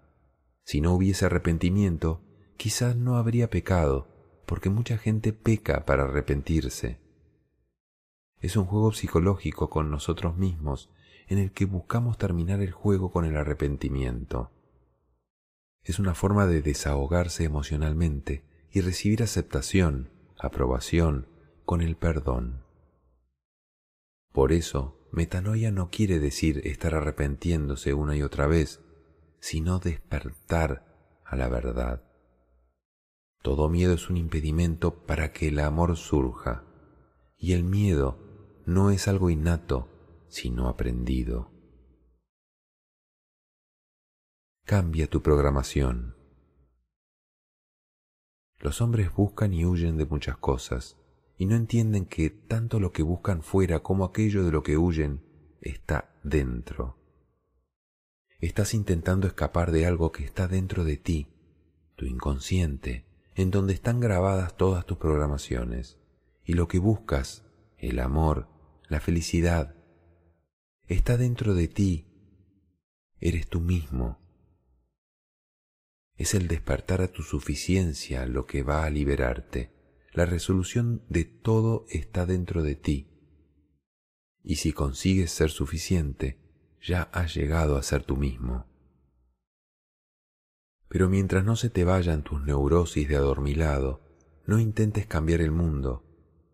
Si 0.65 0.81
no 0.81 0.95
hubiese 0.95 1.27
arrepentimiento, 1.27 2.23
quizás 2.57 2.97
no 2.97 3.17
habría 3.17 3.51
pecado, 3.51 4.09
porque 4.47 4.71
mucha 4.71 4.97
gente 4.97 5.33
peca 5.33 5.85
para 5.85 6.05
arrepentirse. 6.05 7.02
Es 8.43 8.57
un 8.57 8.65
juego 8.65 8.93
psicológico 8.93 9.71
con 9.71 9.89
nosotros 9.89 10.37
mismos 10.37 10.91
en 11.29 11.39
el 11.39 11.53
que 11.53 11.65
buscamos 11.65 12.19
terminar 12.19 12.61
el 12.61 12.73
juego 12.73 13.13
con 13.13 13.25
el 13.25 13.37
arrepentimiento. 13.37 14.51
Es 15.85 16.01
una 16.01 16.15
forma 16.15 16.47
de 16.47 16.61
desahogarse 16.61 17.45
emocionalmente 17.45 18.45
y 18.73 18.81
recibir 18.81 19.23
aceptación, 19.23 20.11
aprobación, 20.41 21.29
con 21.65 21.83
el 21.83 21.97
perdón. 21.97 22.65
Por 24.33 24.53
eso, 24.53 24.99
metanoia 25.13 25.71
no 25.71 25.91
quiere 25.91 26.19
decir 26.19 26.63
estar 26.65 26.97
arrepentiéndose 26.97 27.95
una 27.95 28.17
y 28.17 28.23
otra 28.23 28.49
vez, 28.49 28.81
sino 29.39 29.79
despertar 29.79 31.21
a 31.25 31.37
la 31.37 31.49
verdad. 31.49 32.03
Todo 33.41 33.69
miedo 33.69 33.95
es 33.95 34.11
un 34.11 34.17
impedimento 34.17 35.05
para 35.07 35.33
que 35.33 35.49
el 35.49 35.61
amor 35.61 35.97
surja, 35.97 36.65
y 37.39 37.53
el 37.53 37.65
miedo 37.65 38.32
no 38.73 38.91
es 38.91 39.07
algo 39.07 39.31
innato, 39.31 39.89
sino 40.29 40.69
aprendido. 40.69 41.51
Cambia 44.65 45.09
tu 45.09 45.23
programación. 45.23 46.17
Los 48.59 48.81
hombres 48.81 49.13
buscan 49.13 49.53
y 49.53 49.67
huyen 49.67 49.97
de 49.97 50.07
muchas 50.07 50.37
cosas, 50.39 50.97
y 51.37 51.47
no 51.47 51.57
entienden 51.57 52.07
que 52.07 52.31
tanto 52.31 52.81
lo 52.81 52.93
que 52.93 53.03
buscan 53.03 53.43
fuera 53.43 53.81
como 53.81 54.05
aquello 54.05 54.45
de 54.45 54.53
lo 54.53 54.63
que 54.63 54.79
huyen 54.79 55.23
está 55.61 56.15
dentro. 56.23 56.97
Estás 58.39 58.75
intentando 58.75 59.27
escapar 59.27 59.71
de 59.73 59.87
algo 59.87 60.13
que 60.13 60.25
está 60.25 60.49
dentro 60.49 60.85
de 60.85 60.97
ti, 60.97 61.29
tu 61.97 62.07
inconsciente, 62.07 63.05
en 63.35 63.51
donde 63.51 63.75
están 63.75 64.01
grabadas 64.01 64.57
todas 64.57 64.87
tus 64.87 64.99
programaciones, 64.99 65.99
y 66.45 66.55
lo 66.55 66.69
que 66.69 66.79
buscas, 66.79 67.45
el 67.79 67.99
amor, 67.99 68.52
la 68.93 69.01
felicidad, 69.01 69.75
está 70.87 71.17
dentro 71.17 71.55
de 71.55 71.67
ti, 71.67 72.07
eres 73.21 73.49
tú 73.49 73.61
mismo. 73.61 74.21
Es 76.17 76.35
el 76.35 76.47
despertar 76.47 77.01
a 77.01 77.09
tu 77.09 77.23
suficiencia 77.23 78.27
lo 78.27 78.45
que 78.45 78.63
va 78.63 78.85
a 78.85 78.91
liberarte. 78.91 79.73
La 80.13 80.27
resolución 80.27 81.07
de 81.09 81.25
todo 81.25 81.87
está 81.89 82.27
dentro 82.27 82.63
de 82.63 82.77
ti. 82.77 83.09
Y 84.43 84.57
si 84.57 84.75
consigues 84.75 85.31
ser 85.33 85.49
suficiente, 85.49 86.39
ya 86.83 87.05
has 87.15 87.35
llegado 87.35 87.79
a 87.79 87.83
ser 87.83 88.05
tú 88.05 88.19
mismo. 88.19 88.67
Pero 90.89 91.09
mientras 91.09 91.47
no 91.47 91.57
se 91.57 91.71
te 91.71 91.85
vayan 91.85 92.25
tus 92.25 92.43
neurosis 92.43 93.09
de 93.09 93.17
adormilado, 93.17 94.03
no 94.47 94.59
intentes 94.59 95.07
cambiar 95.07 95.41
el 95.41 95.51
mundo. 95.51 96.05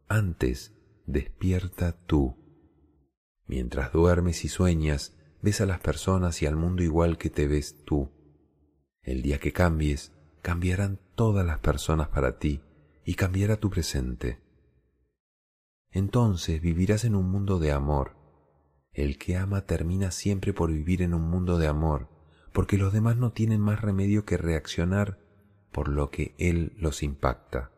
Antes, 0.07 0.78
despierta 1.09 1.93
tú. 2.07 2.37
Mientras 3.47 3.93
duermes 3.93 4.45
y 4.45 4.49
sueñas, 4.49 5.17
ves 5.43 5.61
a 5.61 5.67
las 5.67 5.81
personas 5.81 6.41
y 6.43 6.47
al 6.47 6.55
mundo 6.55 6.83
igual 6.83 7.19
que 7.19 7.31
te 7.31 7.49
ves 7.49 7.85
tú. 7.85 8.11
El 9.03 9.23
día 9.23 9.39
que 9.39 9.53
cambies, 9.53 10.13
cambiarán 10.43 11.01
todas 11.17 11.45
las 11.45 11.59
personas 11.59 12.09
para 12.09 12.39
ti 12.39 12.61
y 13.05 13.15
cambiará 13.15 13.57
tu 13.57 13.71
presente. 13.71 14.39
Entonces 15.91 16.61
vivirás 16.61 17.05
en 17.05 17.17
un 17.17 17.31
mundo 17.31 17.59
de 17.59 17.73
amor. 17.73 18.17
El 18.93 19.19
que 19.19 19.37
ama 19.37 19.67
termina 19.67 20.11
siempre 20.11 20.53
por 20.53 20.71
vivir 20.71 21.03
en 21.03 21.15
un 21.15 21.23
mundo 21.23 21.59
de 21.59 21.67
amor 21.67 22.09
porque 22.59 22.77
los 22.77 22.93
demás 22.93 23.17
no 23.17 23.31
tienen 23.31 23.61
más 23.61 23.81
remedio 23.81 24.25
que 24.25 24.37
reaccionar 24.37 25.19
por 25.71 25.89
lo 25.89 26.11
que 26.11 26.35
Él 26.39 26.73
los 26.77 27.05
impacta. 27.05 27.71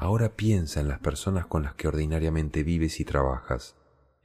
Ahora 0.00 0.36
piensa 0.36 0.80
en 0.80 0.86
las 0.86 1.00
personas 1.00 1.46
con 1.46 1.64
las 1.64 1.74
que 1.74 1.88
ordinariamente 1.88 2.62
vives 2.62 3.00
y 3.00 3.04
trabajas, 3.04 3.74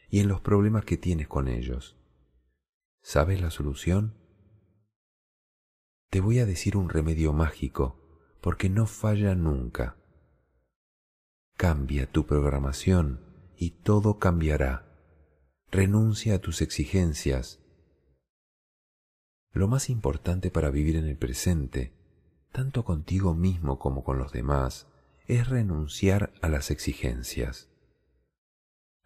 y 0.08 0.20
en 0.20 0.28
los 0.28 0.40
problemas 0.40 0.86
que 0.86 0.98
tienes 0.98 1.28
con 1.28 1.48
ellos. 1.48 1.98
¿Sabes 3.02 3.42
la 3.42 3.50
solución? 3.50 4.14
Te 6.12 6.22
voy 6.22 6.38
a 6.38 6.46
decir 6.46 6.78
un 6.78 6.90
remedio 6.90 7.34
mágico, 7.34 8.38
porque 8.40 8.70
no 8.70 8.86
falla 8.86 9.34
nunca. 9.34 9.98
Cambia 11.58 12.06
tu 12.06 12.28
programación 12.28 13.26
y 13.58 13.72
todo 13.72 14.20
cambiará. 14.20 14.86
Renuncia 15.72 16.36
a 16.36 16.40
tus 16.40 16.62
exigencias 16.62 17.62
lo 19.54 19.68
más 19.68 19.90
importante 19.90 20.52
para 20.52 20.70
vivir 20.70 20.98
en 20.98 21.06
el 21.06 21.18
presente, 21.18 21.94
tanto 22.52 22.86
contigo 22.86 23.34
mismo 23.34 23.80
como 23.80 24.04
con 24.04 24.20
los 24.20 24.32
demás, 24.32 24.88
es 25.28 25.48
renunciar 25.48 26.34
a 26.42 26.50
las 26.50 26.72
exigencias. 26.72 27.70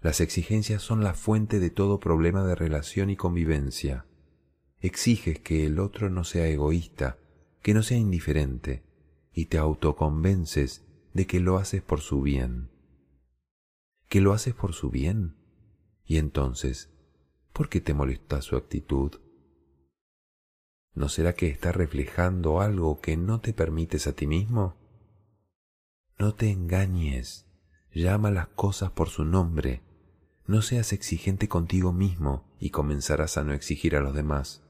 Las 0.02 0.22
exigencias 0.22 0.82
son 0.82 1.04
la 1.04 1.14
fuente 1.14 1.60
de 1.60 1.70
todo 1.70 2.00
problema 2.00 2.44
de 2.44 2.56
relación 2.56 3.10
y 3.10 3.16
convivencia. 3.16 4.06
Exiges 4.80 5.40
que 5.40 5.66
el 5.66 5.80
otro 5.80 6.10
no 6.10 6.24
sea 6.24 6.48
egoísta, 6.48 7.18
que 7.62 7.74
no 7.74 7.84
sea 7.84 7.98
indiferente, 7.98 8.84
y 9.34 9.46
te 9.46 9.58
autoconvences 9.58 10.86
de 11.14 11.28
que 11.28 11.40
lo 11.40 11.58
haces 11.58 11.82
por 11.82 12.02
su 12.02 12.22
bien. 12.22 12.70
¿Que 14.08 14.22
lo 14.22 14.34
haces 14.34 14.54
por 14.54 14.74
su 14.74 14.90
bien? 14.90 15.36
Y 16.06 16.18
entonces, 16.18 16.90
¿por 17.54 17.70
qué 17.70 17.82
te 17.82 17.94
molesta 17.94 18.42
su 18.42 18.56
actitud? 18.56 19.20
¿No 20.94 21.10
será 21.10 21.34
que 21.34 21.50
está 21.50 21.72
reflejando 21.72 22.62
algo 22.62 23.02
que 23.02 23.18
no 23.18 23.42
te 23.42 23.54
permites 23.54 24.08
a 24.08 24.14
ti 24.14 24.26
mismo? 24.26 24.77
No 26.20 26.34
te 26.34 26.50
engañes, 26.50 27.46
llama 27.94 28.32
las 28.32 28.48
cosas 28.48 28.90
por 28.90 29.10
su 29.10 29.24
nombre, 29.24 29.84
no 30.48 30.64
seas 30.64 30.92
exigente 30.92 31.48
contigo 31.48 31.94
mismo 31.94 32.44
y 32.60 32.72
comenzarás 32.72 33.38
a 33.38 33.44
no 33.44 33.54
exigir 33.54 33.96
a 33.96 34.02
los 34.02 34.16
demás. 34.16 34.64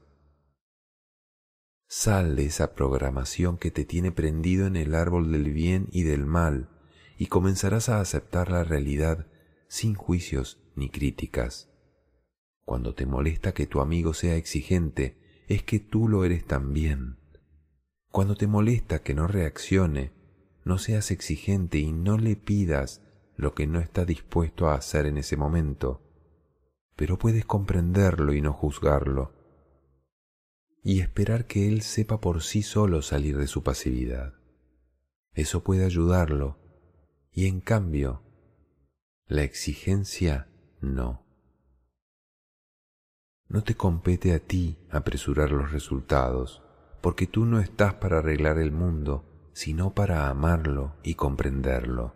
Sal 1.86 2.36
de 2.36 2.44
esa 2.44 2.74
programación 2.74 3.56
que 3.56 3.70
te 3.70 3.86
tiene 3.86 4.12
prendido 4.12 4.66
en 4.66 4.76
el 4.76 4.94
árbol 4.94 5.32
del 5.32 5.50
bien 5.50 5.88
y 5.90 6.02
del 6.02 6.26
mal 6.26 6.68
y 7.16 7.28
comenzarás 7.28 7.88
a 7.88 8.00
aceptar 8.00 8.50
la 8.50 8.62
realidad 8.62 9.26
sin 9.68 9.94
juicios 9.94 10.60
ni 10.76 10.90
críticas. 10.90 11.70
Cuando 12.66 12.94
te 12.94 13.06
molesta 13.06 13.54
que 13.54 13.66
tu 13.66 13.80
amigo 13.80 14.12
sea 14.12 14.36
exigente, 14.36 15.44
es 15.48 15.62
que 15.62 15.80
tú 15.80 16.08
lo 16.08 16.26
eres 16.26 16.44
también. 16.44 17.16
Cuando 18.10 18.34
te 18.34 18.46
molesta 18.46 19.02
que 19.02 19.14
no 19.14 19.26
reaccione, 19.26 20.17
no 20.68 20.76
seas 20.76 21.10
exigente 21.10 21.78
y 21.78 21.92
no 21.92 22.18
le 22.18 22.36
pidas 22.36 23.00
lo 23.36 23.54
que 23.54 23.66
no 23.66 23.80
está 23.80 24.04
dispuesto 24.04 24.68
a 24.68 24.74
hacer 24.74 25.06
en 25.06 25.16
ese 25.16 25.34
momento, 25.34 26.02
pero 26.94 27.18
puedes 27.18 27.46
comprenderlo 27.46 28.34
y 28.34 28.42
no 28.42 28.52
juzgarlo, 28.52 29.32
y 30.82 31.00
esperar 31.00 31.46
que 31.46 31.68
él 31.68 31.80
sepa 31.80 32.20
por 32.20 32.42
sí 32.42 32.62
solo 32.62 33.00
salir 33.00 33.38
de 33.38 33.46
su 33.46 33.62
pasividad. 33.62 34.34
Eso 35.32 35.64
puede 35.64 35.86
ayudarlo, 35.86 36.58
y 37.32 37.46
en 37.46 37.60
cambio, 37.60 38.22
la 39.26 39.44
exigencia 39.44 40.48
no. 40.82 41.24
No 43.48 43.64
te 43.64 43.74
compete 43.74 44.34
a 44.34 44.38
ti 44.38 44.76
apresurar 44.90 45.50
los 45.50 45.72
resultados, 45.72 46.62
porque 47.00 47.26
tú 47.26 47.46
no 47.46 47.58
estás 47.58 47.94
para 47.94 48.18
arreglar 48.18 48.58
el 48.58 48.70
mundo, 48.70 49.27
sino 49.58 49.92
para 49.92 50.28
amarlo 50.28 50.94
y 51.02 51.16
comprenderlo. 51.16 52.14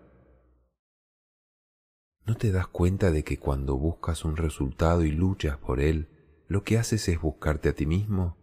¿No 2.25 2.37
te 2.37 2.53
das 2.53 2.69
cuenta 2.69 3.11
de 3.11 3.25
que 3.25 3.41
cuando 3.41 3.77
buscas 3.77 4.25
un 4.25 4.37
resultado 4.37 5.03
y 5.03 5.11
luchas 5.11 5.59
por 5.59 5.81
él, 5.81 6.09
lo 6.47 6.63
que 6.63 6.79
haces 6.79 7.09
es 7.09 7.21
buscarte 7.21 7.71
a 7.71 7.75
ti 7.75 7.85
mismo? 7.85 8.37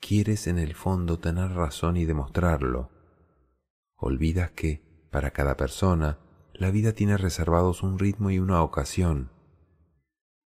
Quieres 0.00 0.46
en 0.46 0.58
el 0.58 0.74
fondo 0.74 1.18
tener 1.18 1.50
razón 1.50 1.98
y 1.98 2.06
demostrarlo. 2.06 2.90
Olvidas 3.96 4.52
que, 4.52 5.06
para 5.10 5.32
cada 5.32 5.58
persona, 5.58 6.18
la 6.54 6.70
vida 6.70 6.94
tiene 6.94 7.18
reservados 7.18 7.82
un 7.82 7.98
ritmo 7.98 8.30
y 8.30 8.38
una 8.38 8.62
ocasión, 8.62 9.32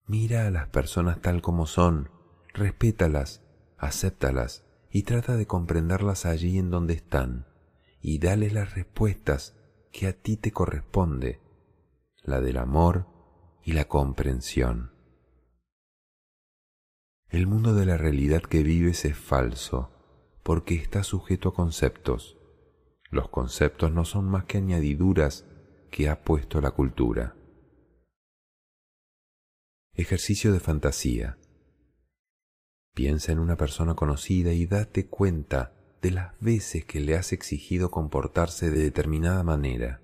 Mira 0.07 0.47
a 0.47 0.51
las 0.51 0.69
personas 0.69 1.19
tal 1.19 1.41
como 1.41 1.65
son, 1.65 2.11
respétalas, 2.53 3.41
acéptalas 3.77 4.64
y 4.95 5.03
trata 5.03 5.35
de 5.35 5.45
comprenderlas 5.45 6.25
allí 6.25 6.57
en 6.57 6.69
donde 6.69 6.93
están 6.93 7.47
y 7.99 8.19
dale 8.19 8.49
las 8.49 8.75
respuestas 8.75 9.53
que 9.91 10.07
a 10.07 10.13
ti 10.13 10.37
te 10.37 10.53
corresponde, 10.53 11.41
la 12.23 12.39
del 12.39 12.55
amor 12.55 13.05
y 13.61 13.73
la 13.73 13.89
comprensión. 13.89 14.93
El 17.27 17.45
mundo 17.45 17.75
de 17.75 17.85
la 17.85 17.97
realidad 17.97 18.41
que 18.43 18.63
vives 18.63 19.03
es 19.03 19.17
falso 19.17 19.91
porque 20.43 20.75
está 20.75 21.03
sujeto 21.03 21.49
a 21.49 21.53
conceptos. 21.53 22.37
Los 23.09 23.27
conceptos 23.27 23.91
no 23.91 24.05
son 24.05 24.29
más 24.29 24.45
que 24.45 24.59
añadiduras 24.59 25.45
que 25.91 26.07
ha 26.07 26.23
puesto 26.23 26.61
la 26.61 26.71
cultura. 26.71 27.35
Ejercicio 29.93 30.53
de 30.53 30.61
fantasía. 30.61 31.37
Piensa 32.95 33.33
en 33.33 33.39
una 33.39 33.57
persona 33.57 33.93
conocida 33.93 34.53
y 34.53 34.65
date 34.65 35.07
cuenta 35.07 35.73
de 36.01 36.11
las 36.11 36.33
veces 36.39 36.85
que 36.85 37.01
le 37.01 37.17
has 37.17 37.33
exigido 37.33 37.91
comportarse 37.91 38.71
de 38.71 38.81
determinada 38.81 39.43
manera 39.43 40.01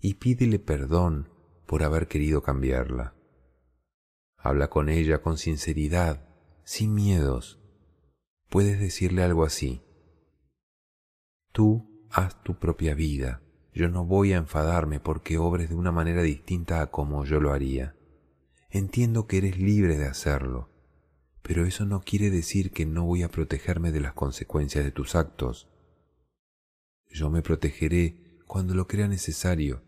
y 0.00 0.14
pídele 0.14 0.58
perdón 0.58 1.28
por 1.64 1.84
haber 1.84 2.08
querido 2.08 2.42
cambiarla. 2.42 3.14
Habla 4.36 4.68
con 4.68 4.88
ella 4.88 5.22
con 5.22 5.38
sinceridad, 5.38 6.28
sin 6.64 6.92
miedos. 6.92 7.60
Puedes 8.48 8.80
decirle 8.80 9.22
algo 9.22 9.44
así. 9.44 9.82
Tú 11.52 12.08
haz 12.10 12.42
tu 12.42 12.58
propia 12.58 12.94
vida. 12.94 13.42
Yo 13.72 13.88
no 13.88 14.04
voy 14.04 14.32
a 14.32 14.38
enfadarme 14.38 14.98
porque 14.98 15.38
obres 15.38 15.68
de 15.68 15.76
una 15.76 15.92
manera 15.92 16.22
distinta 16.22 16.80
a 16.80 16.90
como 16.90 17.24
yo 17.24 17.38
lo 17.38 17.52
haría. 17.52 17.94
Entiendo 18.70 19.28
que 19.28 19.38
eres 19.38 19.56
libre 19.56 19.96
de 19.96 20.06
hacerlo, 20.06 20.70
pero 21.48 21.64
eso 21.64 21.86
no 21.86 22.02
quiere 22.02 22.28
decir 22.28 22.72
que 22.72 22.84
no 22.84 23.04
voy 23.04 23.22
a 23.22 23.30
protegerme 23.30 23.90
de 23.90 24.00
las 24.00 24.12
consecuencias 24.12 24.84
de 24.84 24.90
tus 24.92 25.14
actos. 25.14 25.66
Yo 27.10 27.30
me 27.30 27.40
protegeré 27.40 28.36
cuando 28.46 28.74
lo 28.74 28.86
crea 28.86 29.08
necesario, 29.08 29.82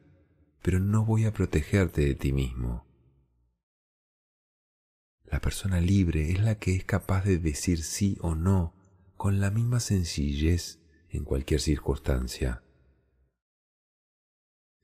pero 0.62 0.81
no 0.81 1.05
voy 1.05 1.27
a 1.27 1.35
protegerte 1.35 2.01
de 2.01 2.14
ti 2.14 2.33
mismo. 2.33 2.87
La 5.27 5.42
persona 5.42 5.83
libre 5.83 6.31
es 6.31 6.40
la 6.40 6.55
que 6.55 6.75
es 6.75 6.85
capaz 6.85 7.25
de 7.25 7.37
decir 7.37 7.83
sí 7.83 8.16
o 8.23 8.35
no 8.35 8.73
con 9.18 9.38
la 9.38 9.51
misma 9.51 9.81
sencillez 9.81 10.79
en 11.11 11.25
cualquier 11.25 11.61
circunstancia. 11.61 12.62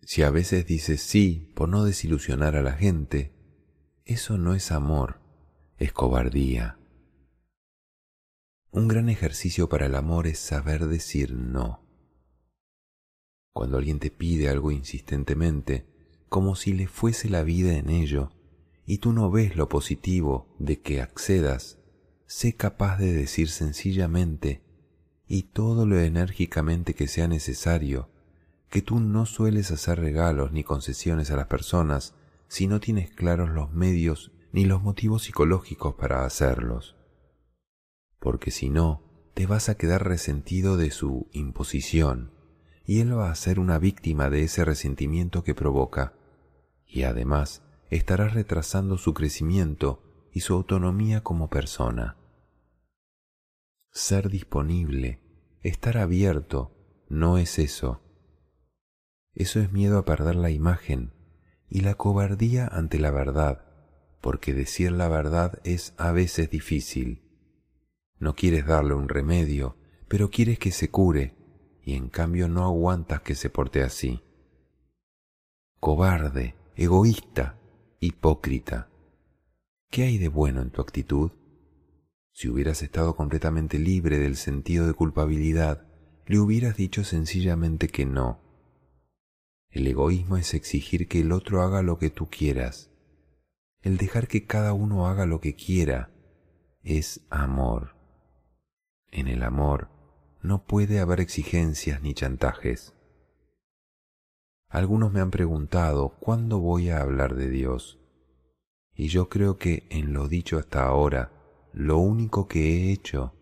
Si 0.03 0.23
a 0.23 0.29
veces 0.29 0.67
dices 0.67 1.01
sí 1.01 1.55
por 1.57 1.71
no 1.71 1.85
desilusionar 1.85 2.55
a 2.55 2.61
la 2.61 2.75
gente, 2.75 3.33
eso 4.05 4.37
no 4.37 4.53
es 4.53 4.71
amor, 4.73 5.26
es 5.79 5.93
cobardía. 5.93 6.79
Un 8.71 8.89
gran 8.89 9.09
ejercicio 9.09 9.69
para 9.69 9.87
el 9.87 9.95
amor 9.95 10.27
es 10.27 10.39
saber 10.39 10.87
decir 10.87 11.35
no. 11.35 11.83
Cuando 13.53 13.77
alguien 13.77 13.99
te 13.99 14.11
pide 14.11 14.49
algo 14.49 14.71
insistentemente, 14.71 15.87
como 16.29 16.57
si 16.57 16.73
le 16.73 16.87
fuese 16.87 17.29
la 17.29 17.43
vida 17.43 17.75
en 17.75 17.91
ello, 17.91 18.33
y 18.87 18.99
tú 18.99 19.13
no 19.13 19.31
ves 19.31 19.57
lo 19.57 19.69
positivo 19.69 20.55
de 20.59 20.81
que 20.81 21.03
accedas, 21.03 21.79
sé 22.27 22.55
capaz 22.55 22.99
de 22.99 23.13
decir 23.13 23.49
sencillamente 23.49 24.63
y 25.29 25.45
todo 25.45 25.87
lo 25.87 25.99
enérgicamente 26.01 26.95
que 26.95 27.09
sea 27.09 27.29
necesario, 27.29 28.09
que 28.71 28.81
tú 28.81 29.01
no 29.01 29.27
sueles 29.27 29.71
hacer 29.71 30.01
regalos 30.01 30.53
ni 30.53 30.65
concesiones 30.65 31.31
a 31.31 31.37
las 31.37 31.49
personas 31.49 32.15
si 32.49 32.67
no 32.67 32.81
tienes 32.81 33.11
claros 33.11 33.51
los 33.51 33.73
medios 33.73 34.33
ni 34.57 34.65
los 34.65 34.83
motivos 34.83 35.25
psicológicos 35.25 35.97
para 35.97 36.25
hacerlos. 36.25 36.97
Porque 38.19 38.51
si 38.51 38.71
no, 38.71 39.03
te 39.35 39.45
vas 39.45 39.69
a 39.69 39.77
quedar 39.77 40.09
resentido 40.09 40.79
de 40.79 40.91
su 40.91 41.29
imposición, 41.33 42.33
y 42.87 43.01
él 43.01 43.19
va 43.19 43.31
a 43.31 43.35
ser 43.35 43.61
una 43.61 43.79
víctima 43.79 44.31
de 44.31 44.45
ese 44.45 44.65
resentimiento 44.65 45.45
que 45.45 45.55
provoca, 45.55 46.15
y 46.87 47.03
además 47.03 47.65
estarás 47.91 48.33
retrasando 48.33 48.97
su 48.97 49.13
crecimiento 49.13 50.03
y 50.33 50.41
su 50.41 50.55
autonomía 50.55 51.23
como 51.23 51.51
persona. 51.51 52.17
Ser 53.93 54.31
disponible, 54.31 55.21
estar 55.61 55.99
abierto, 55.99 56.73
no 57.11 57.37
es 57.37 57.59
eso. 57.59 58.01
Eso 59.35 59.61
es 59.61 59.71
miedo 59.71 59.99
a 59.99 60.07
perder 60.07 60.37
la 60.37 60.49
imagen 60.49 61.13
y 61.69 61.81
la 61.81 61.95
cobardía 61.95 62.67
ante 62.67 62.99
la 62.99 63.11
verdad, 63.11 63.66
porque 64.27 64.55
decir 64.55 64.91
la 64.91 65.07
verdad 65.07 65.61
es 65.63 65.95
a 65.99 66.11
veces 66.11 66.51
difícil. 66.51 67.23
No 68.19 68.35
quieres 68.35 68.67
darle 68.67 68.95
un 68.95 69.09
remedio, 69.09 69.77
pero 70.09 70.31
quieres 70.31 70.59
que 70.59 70.73
se 70.73 70.91
cure, 70.91 71.37
y 71.85 71.95
en 71.95 72.09
cambio 72.09 72.49
no 72.49 72.65
aguantas 72.65 73.21
que 73.21 73.37
se 73.37 73.51
porte 73.51 73.85
así. 73.85 74.25
Cobarde, 75.79 76.57
egoísta, 76.75 77.61
hipócrita. 78.01 78.91
¿Qué 79.93 80.03
hay 80.03 80.19
de 80.19 80.27
bueno 80.27 80.61
en 80.61 80.71
tu 80.71 80.83
actitud? 80.83 81.31
Si 82.33 82.49
hubieras 82.49 82.83
estado 82.83 83.15
completamente 83.15 83.79
libre 83.79 84.19
del 84.19 84.35
sentido 84.35 84.89
de 84.89 84.95
culpabilidad, 84.95 85.87
le 86.27 86.41
hubieras 86.41 86.77
dicho 86.77 87.05
sencillamente 87.05 87.87
que 87.87 88.07
no. 88.07 88.41
El 89.71 89.87
egoísmo 89.87 90.37
es 90.37 90.53
exigir 90.53 91.07
que 91.07 91.21
el 91.21 91.31
otro 91.31 91.63
haga 91.63 91.83
lo 91.83 91.97
que 91.97 92.11
tú 92.11 92.29
quieras. 92.29 92.91
El 93.87 93.99
dejar 93.99 94.27
que 94.27 94.47
cada 94.47 94.73
uno 94.73 95.07
haga 95.07 95.27
lo 95.27 95.41
que 95.41 95.55
quiera 95.55 96.11
es 96.83 97.25
amor. 97.31 97.95
En 99.13 99.29
el 99.29 99.45
amor 99.45 99.91
no 100.43 100.65
puede 100.65 100.99
haber 100.99 101.21
exigencias 101.21 102.03
ni 102.03 102.13
chantajes. 102.13 102.97
Algunos 104.69 105.13
me 105.13 105.21
han 105.21 105.31
preguntado 105.31 106.17
cuándo 106.19 106.59
voy 106.59 106.91
a 106.91 107.01
hablar 107.01 107.37
de 107.37 107.49
Dios. 107.49 108.01
Y 108.93 109.07
yo 109.07 109.29
creo 109.29 109.57
que 109.57 109.87
en 109.89 110.13
lo 110.13 110.27
dicho 110.27 110.59
hasta 110.59 110.85
ahora, 110.85 111.31
lo 111.73 111.99
único 111.99 112.49
que 112.49 112.89
he 112.89 112.93
hecho 112.93 113.35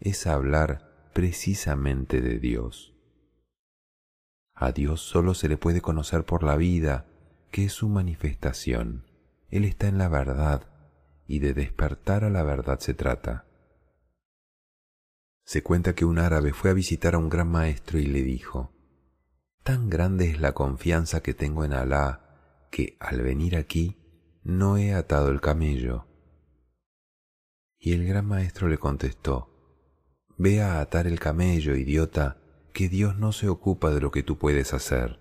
es 0.00 0.26
hablar 0.26 1.10
precisamente 1.12 2.22
de 2.22 2.38
Dios. 2.38 2.94
A 4.54 4.72
Dios 4.72 5.02
solo 5.02 5.34
se 5.34 5.50
le 5.50 5.58
puede 5.58 5.82
conocer 5.82 6.24
por 6.24 6.44
la 6.44 6.56
vida, 6.56 7.04
que 7.50 7.66
es 7.66 7.74
su 7.74 7.90
manifestación. 7.90 9.11
Él 9.52 9.66
está 9.66 9.86
en 9.86 9.98
la 9.98 10.08
verdad, 10.08 10.66
y 11.26 11.38
de 11.40 11.52
despertar 11.52 12.24
a 12.24 12.30
la 12.30 12.42
verdad 12.42 12.80
se 12.80 12.94
trata. 12.94 13.46
Se 15.44 15.62
cuenta 15.62 15.94
que 15.94 16.06
un 16.06 16.18
árabe 16.18 16.54
fue 16.54 16.70
a 16.70 16.72
visitar 16.72 17.14
a 17.14 17.18
un 17.18 17.28
gran 17.28 17.48
maestro 17.48 17.98
y 17.98 18.06
le 18.06 18.22
dijo, 18.22 18.72
Tan 19.62 19.90
grande 19.90 20.30
es 20.30 20.40
la 20.40 20.52
confianza 20.52 21.22
que 21.22 21.34
tengo 21.34 21.66
en 21.66 21.74
Alá 21.74 22.66
que 22.70 22.96
al 22.98 23.20
venir 23.20 23.54
aquí 23.56 23.98
no 24.42 24.78
he 24.78 24.94
atado 24.94 25.28
el 25.28 25.42
camello. 25.42 26.06
Y 27.78 27.92
el 27.92 28.06
gran 28.06 28.24
maestro 28.24 28.68
le 28.68 28.78
contestó, 28.78 29.50
Ve 30.38 30.62
a 30.62 30.80
atar 30.80 31.06
el 31.06 31.20
camello, 31.20 31.76
idiota, 31.76 32.38
que 32.72 32.88
Dios 32.88 33.18
no 33.18 33.32
se 33.32 33.50
ocupa 33.50 33.90
de 33.90 34.00
lo 34.00 34.10
que 34.10 34.22
tú 34.22 34.38
puedes 34.38 34.72
hacer. 34.72 35.20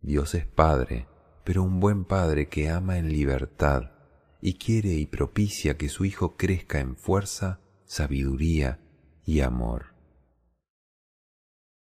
Dios 0.00 0.34
es 0.34 0.46
Padre, 0.46 1.06
pero 1.46 1.62
un 1.62 1.78
buen 1.78 2.04
Padre 2.04 2.48
que 2.48 2.68
ama 2.70 2.98
en 2.98 3.08
libertad 3.08 3.92
y 4.40 4.54
quiere 4.54 4.94
y 4.94 5.06
propicia 5.06 5.76
que 5.76 5.88
su 5.88 6.04
Hijo 6.04 6.36
crezca 6.36 6.80
en 6.80 6.96
fuerza, 6.96 7.60
sabiduría 7.84 8.80
y 9.24 9.42
amor. 9.42 9.94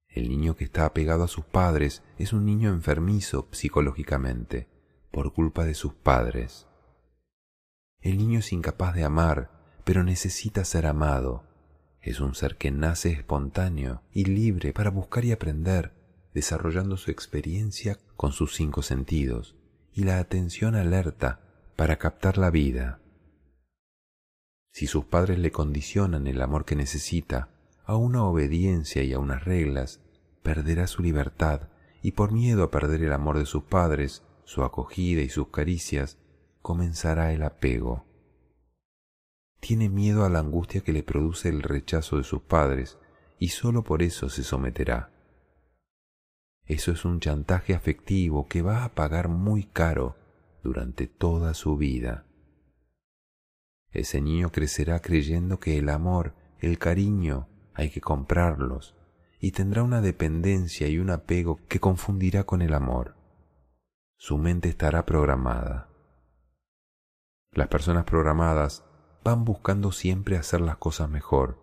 El 0.08 0.30
niño 0.30 0.56
que 0.56 0.64
está 0.64 0.88
apegado 0.88 1.24
a 1.24 1.28
sus 1.28 1.46
padres 1.46 2.02
es 2.18 2.34
un 2.34 2.44
niño 2.44 2.72
enfermizo 2.72 3.50
psicológicamente 3.52 4.68
por 5.12 5.32
culpa 5.32 5.64
de 5.64 5.76
sus 5.76 5.94
padres. 5.94 6.66
El 8.00 8.18
niño 8.18 8.40
es 8.40 8.52
incapaz 8.54 8.96
de 8.96 9.04
amar, 9.04 9.52
pero 9.84 10.04
necesita 10.04 10.66
ser 10.66 10.88
amado. 10.88 11.44
Es 12.02 12.20
un 12.20 12.34
ser 12.34 12.58
que 12.58 12.72
nace 12.72 13.12
espontáneo 13.12 14.02
y 14.12 14.26
libre 14.26 14.74
para 14.74 14.90
buscar 14.90 15.24
y 15.24 15.32
aprender, 15.32 15.94
desarrollando 16.34 16.98
su 16.98 17.12
experiencia 17.12 18.00
con 18.22 18.34
sus 18.34 18.54
cinco 18.54 18.84
sentidos 18.84 19.56
y 19.94 20.04
la 20.04 20.20
atención 20.20 20.76
alerta 20.76 21.40
para 21.76 21.98
captar 21.98 22.38
la 22.38 22.52
vida. 22.52 23.02
Si 24.72 24.86
sus 24.86 25.06
padres 25.06 25.40
le 25.40 25.52
condicionan 25.52 26.28
el 26.28 26.40
amor 26.44 26.64
que 26.64 26.76
necesita, 26.76 27.50
a 27.84 27.96
una 27.96 28.24
obediencia 28.24 29.02
y 29.02 29.12
a 29.14 29.18
unas 29.18 29.44
reglas, 29.44 30.02
perderá 30.44 30.86
su 30.86 31.02
libertad 31.02 31.70
y 32.04 32.12
por 32.12 32.32
miedo 32.32 32.62
a 32.62 32.70
perder 32.70 33.02
el 33.02 33.12
amor 33.12 33.40
de 33.40 33.48
sus 33.48 33.64
padres, 33.64 34.22
su 34.44 34.64
acogida 34.64 35.24
y 35.24 35.30
sus 35.30 35.48
caricias, 35.48 36.20
comenzará 36.62 37.34
el 37.34 37.42
apego. 37.42 38.06
Tiene 39.60 39.90
miedo 39.90 40.26
a 40.26 40.30
la 40.30 40.38
angustia 40.38 40.82
que 40.82 40.94
le 40.94 41.02
produce 41.02 41.50
el 41.50 41.64
rechazo 41.64 42.18
de 42.18 42.24
sus 42.24 42.44
padres 42.44 43.00
y 43.40 43.48
sólo 43.48 43.84
por 43.84 44.04
eso 44.04 44.30
se 44.30 44.44
someterá. 44.44 45.10
Eso 46.66 46.92
es 46.92 47.06
un 47.06 47.20
chantaje 47.20 47.74
afectivo 47.74 48.48
que 48.48 48.62
va 48.62 48.84
a 48.84 48.94
pagar 48.94 49.28
muy 49.28 49.64
caro 49.64 50.16
durante 50.64 51.08
toda 51.08 51.54
su 51.54 51.78
vida. 51.78 52.26
Ese 53.92 54.22
niño 54.22 54.52
crecerá 54.52 55.02
creyendo 55.02 55.60
que 55.60 55.78
el 55.78 55.90
amor, 55.90 56.34
el 56.60 56.78
cariño, 56.78 57.50
hay 57.74 57.90
que 57.90 58.00
comprarlos, 58.00 58.96
y 59.40 59.52
tendrá 59.52 59.84
una 59.84 60.02
dependencia 60.02 60.88
y 60.88 61.00
un 61.00 61.10
apego 61.10 61.60
que 61.68 61.80
confundirá 61.80 62.46
con 62.46 62.62
el 62.62 62.74
amor. 62.74 63.16
Su 64.18 64.38
mente 64.38 64.70
estará 64.70 65.06
programada. 65.06 65.90
Las 67.52 67.68
personas 67.68 68.06
programadas 68.06 68.86
van 69.24 69.44
buscando 69.44 69.92
siempre 69.92 70.38
hacer 70.38 70.62
las 70.62 70.78
cosas 70.78 71.10
mejor, 71.10 71.60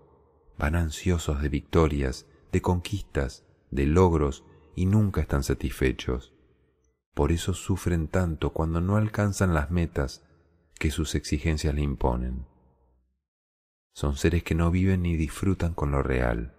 van 0.59 0.75
ansiosos 0.75 1.41
de 1.41 1.49
victorias, 1.49 2.27
de 2.53 2.61
conquistas, 2.61 3.47
de 3.71 3.87
logros 3.87 4.45
y 4.79 4.87
nunca 4.87 5.21
están 5.21 5.43
satisfechos. 5.43 6.33
Por 7.13 7.33
eso 7.33 7.53
sufren 7.53 8.07
tanto 8.07 8.53
cuando 8.53 8.81
no 8.81 8.97
alcanzan 8.97 9.53
las 9.53 9.73
metas 9.73 10.25
que 10.79 10.93
sus 10.93 11.17
exigencias 11.17 11.75
le 11.75 11.83
imponen. 11.83 12.47
Son 13.93 14.15
seres 14.17 14.45
que 14.45 14.55
no 14.55 14.71
viven 14.71 15.03
ni 15.03 15.17
disfrutan 15.17 15.75
con 15.75 15.91
lo 15.91 16.05
real. 16.05 16.55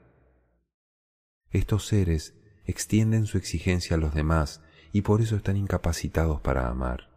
Estos 1.51 1.85
seres 1.85 2.35
extienden 2.65 3.25
su 3.25 3.37
exigencia 3.37 3.95
a 3.95 3.99
los 3.99 4.13
demás 4.13 4.61
y 4.91 5.03
por 5.03 5.21
eso 5.21 5.37
están 5.37 5.55
incapacitados 5.55 6.41
para 6.41 6.67
amar. 6.67 7.09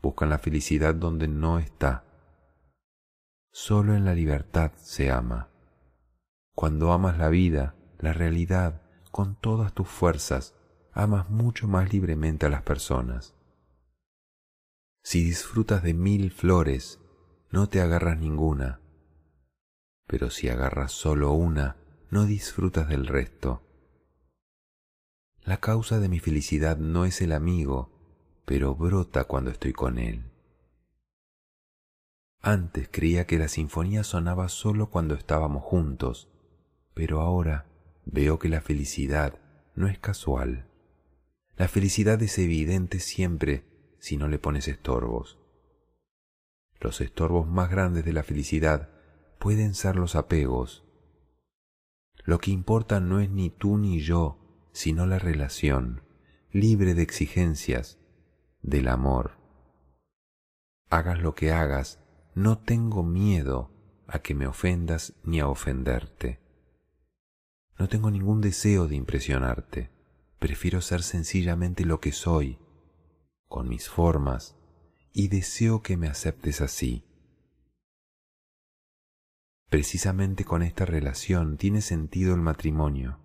Buscan 0.00 0.30
la 0.30 0.38
felicidad 0.38 0.94
donde 0.94 1.28
no 1.28 1.58
está. 1.58 2.06
Solo 3.52 3.94
en 3.94 4.06
la 4.06 4.14
libertad 4.14 4.72
se 4.76 5.10
ama. 5.10 5.50
Cuando 6.54 6.92
amas 6.92 7.18
la 7.18 7.28
vida, 7.28 7.74
la 7.98 8.14
realidad, 8.14 8.79
con 9.10 9.34
todas 9.36 9.72
tus 9.72 9.88
fuerzas, 9.88 10.54
amas 10.92 11.30
mucho 11.30 11.68
más 11.68 11.92
libremente 11.92 12.46
a 12.46 12.48
las 12.48 12.62
personas. 12.62 13.34
Si 15.02 15.24
disfrutas 15.24 15.82
de 15.82 15.94
mil 15.94 16.30
flores, 16.30 17.00
no 17.50 17.68
te 17.68 17.80
agarras 17.80 18.18
ninguna, 18.18 18.80
pero 20.06 20.30
si 20.30 20.48
agarras 20.48 20.92
solo 20.92 21.32
una, 21.32 21.76
no 22.10 22.26
disfrutas 22.26 22.88
del 22.88 23.06
resto. 23.06 23.62
La 25.44 25.58
causa 25.58 26.00
de 26.00 26.08
mi 26.08 26.18
felicidad 26.18 26.76
no 26.76 27.04
es 27.04 27.20
el 27.22 27.32
amigo, 27.32 27.90
pero 28.44 28.74
brota 28.74 29.24
cuando 29.24 29.50
estoy 29.50 29.72
con 29.72 29.98
él. 29.98 30.24
Antes 32.42 32.88
creía 32.90 33.26
que 33.26 33.38
la 33.38 33.48
sinfonía 33.48 34.02
sonaba 34.02 34.48
solo 34.48 34.90
cuando 34.90 35.14
estábamos 35.14 35.62
juntos, 35.62 36.28
pero 36.94 37.20
ahora 37.20 37.69
veo 38.12 38.38
que 38.38 38.48
la 38.48 38.60
felicidad 38.60 39.38
no 39.74 39.88
es 39.88 39.98
casual. 39.98 40.66
La 41.56 41.68
felicidad 41.68 42.20
es 42.22 42.38
evidente 42.38 43.00
siempre 43.00 43.64
si 43.98 44.16
no 44.16 44.28
le 44.28 44.38
pones 44.38 44.66
estorbos. 44.68 45.38
Los 46.80 47.00
estorbos 47.00 47.46
más 47.46 47.70
grandes 47.70 48.04
de 48.04 48.12
la 48.12 48.22
felicidad 48.22 48.90
pueden 49.38 49.74
ser 49.74 49.96
los 49.96 50.16
apegos. 50.16 50.84
Lo 52.24 52.38
que 52.38 52.50
importa 52.50 53.00
no 53.00 53.20
es 53.20 53.30
ni 53.30 53.50
tú 53.50 53.78
ni 53.78 54.00
yo, 54.00 54.68
sino 54.72 55.06
la 55.06 55.18
relación, 55.18 56.02
libre 56.50 56.94
de 56.94 57.02
exigencias, 57.02 57.98
del 58.62 58.88
amor. 58.88 59.38
Hagas 60.88 61.20
lo 61.20 61.34
que 61.34 61.52
hagas, 61.52 62.00
no 62.34 62.58
tengo 62.58 63.02
miedo 63.02 63.70
a 64.06 64.20
que 64.20 64.34
me 64.34 64.46
ofendas 64.46 65.14
ni 65.22 65.40
a 65.40 65.48
ofenderte. 65.48 66.39
No 67.80 67.88
tengo 67.88 68.10
ningún 68.10 68.42
deseo 68.42 68.88
de 68.88 68.94
impresionarte. 68.94 69.88
Prefiero 70.38 70.82
ser 70.82 71.02
sencillamente 71.02 71.86
lo 71.86 71.98
que 71.98 72.12
soy, 72.12 72.58
con 73.48 73.70
mis 73.70 73.88
formas, 73.88 74.54
y 75.14 75.28
deseo 75.28 75.80
que 75.80 75.96
me 75.96 76.06
aceptes 76.06 76.60
así. 76.60 77.06
Precisamente 79.70 80.44
con 80.44 80.62
esta 80.62 80.84
relación 80.84 81.56
tiene 81.56 81.80
sentido 81.80 82.34
el 82.34 82.42
matrimonio, 82.42 83.18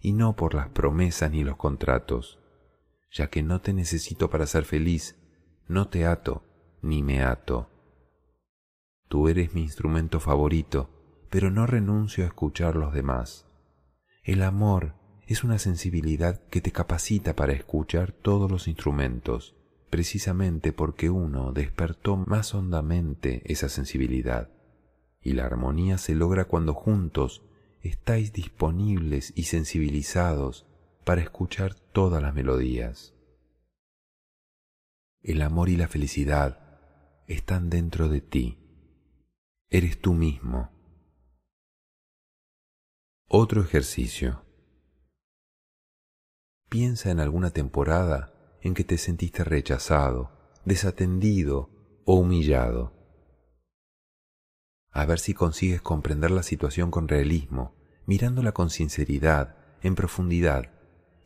y 0.00 0.12
no 0.12 0.36
por 0.36 0.54
las 0.54 0.68
promesas 0.68 1.32
ni 1.32 1.42
los 1.42 1.56
contratos, 1.56 2.38
ya 3.10 3.30
que 3.30 3.42
no 3.42 3.60
te 3.60 3.72
necesito 3.72 4.30
para 4.30 4.46
ser 4.46 4.64
feliz, 4.64 5.16
no 5.66 5.88
te 5.88 6.06
ato 6.06 6.44
ni 6.82 7.02
me 7.02 7.24
ato 7.24 7.68
Tú 9.08 9.26
eres 9.26 9.54
mi 9.54 9.62
instrumento 9.62 10.20
favorito, 10.20 10.88
pero 11.30 11.50
no 11.50 11.66
renuncio 11.66 12.22
a 12.22 12.28
escuchar 12.28 12.76
los 12.76 12.94
demás. 12.94 13.47
El 14.28 14.42
amor 14.42 14.92
es 15.26 15.42
una 15.42 15.58
sensibilidad 15.58 16.38
que 16.50 16.60
te 16.60 16.70
capacita 16.70 17.34
para 17.34 17.54
escuchar 17.54 18.12
todos 18.12 18.50
los 18.50 18.68
instrumentos, 18.68 19.56
precisamente 19.88 20.74
porque 20.74 21.08
uno 21.08 21.54
despertó 21.54 22.18
más 22.18 22.54
hondamente 22.54 23.40
esa 23.50 23.70
sensibilidad. 23.70 24.50
Y 25.22 25.32
la 25.32 25.46
armonía 25.46 25.96
se 25.96 26.14
logra 26.14 26.44
cuando 26.44 26.74
juntos 26.74 27.42
estáis 27.80 28.34
disponibles 28.34 29.32
y 29.34 29.44
sensibilizados 29.44 30.66
para 31.06 31.22
escuchar 31.22 31.72
todas 31.72 32.20
las 32.22 32.34
melodías. 32.34 33.14
El 35.22 35.40
amor 35.40 35.70
y 35.70 35.78
la 35.78 35.88
felicidad 35.88 36.78
están 37.28 37.70
dentro 37.70 38.10
de 38.10 38.20
ti 38.20 38.58
eres 39.70 39.98
tú 39.98 40.12
mismo. 40.12 40.77
Otro 43.30 43.60
ejercicio. 43.60 44.42
Piensa 46.70 47.10
en 47.10 47.20
alguna 47.20 47.50
temporada 47.50 48.32
en 48.62 48.72
que 48.72 48.84
te 48.84 48.96
sentiste 48.96 49.44
rechazado, 49.44 50.30
desatendido 50.64 51.68
o 52.06 52.14
humillado. 52.14 52.94
A 54.92 55.04
ver 55.04 55.18
si 55.18 55.34
consigues 55.34 55.82
comprender 55.82 56.30
la 56.30 56.42
situación 56.42 56.90
con 56.90 57.06
realismo, 57.06 57.76
mirándola 58.06 58.52
con 58.52 58.70
sinceridad, 58.70 59.58
en 59.82 59.94
profundidad, 59.94 60.72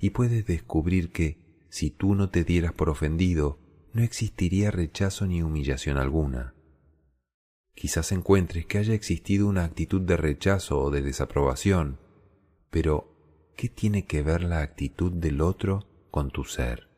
y 0.01 0.11
puedes 0.11 0.45
descubrir 0.45 1.13
que, 1.13 1.65
si 1.69 1.93
tú 1.93 2.17
no 2.17 2.31
te 2.31 2.43
dieras 2.43 2.73
por 2.73 2.89
ofendido, 2.89 3.61
no 3.93 4.03
existiría 4.03 4.73
rechazo 4.73 5.25
ni 5.29 5.41
humillación 5.41 5.99
alguna. 5.99 6.53
Quizás 7.75 8.13
encuentres 8.13 8.67
que 8.67 8.79
haya 8.79 8.95
existido 8.95 9.47
una 9.49 9.65
actitud 9.65 10.01
de 10.01 10.17
rechazo 10.17 10.79
o 10.79 10.91
de 10.91 11.03
desaprobación, 11.03 11.99
pero 12.71 13.53
¿qué 13.57 13.69
tiene 13.69 14.07
que 14.07 14.23
ver 14.23 14.43
la 14.43 14.61
actitud 14.61 15.13
del 15.13 15.41
otro 15.41 15.87
con 16.11 16.31
tu 16.31 16.45
ser? 16.45 16.89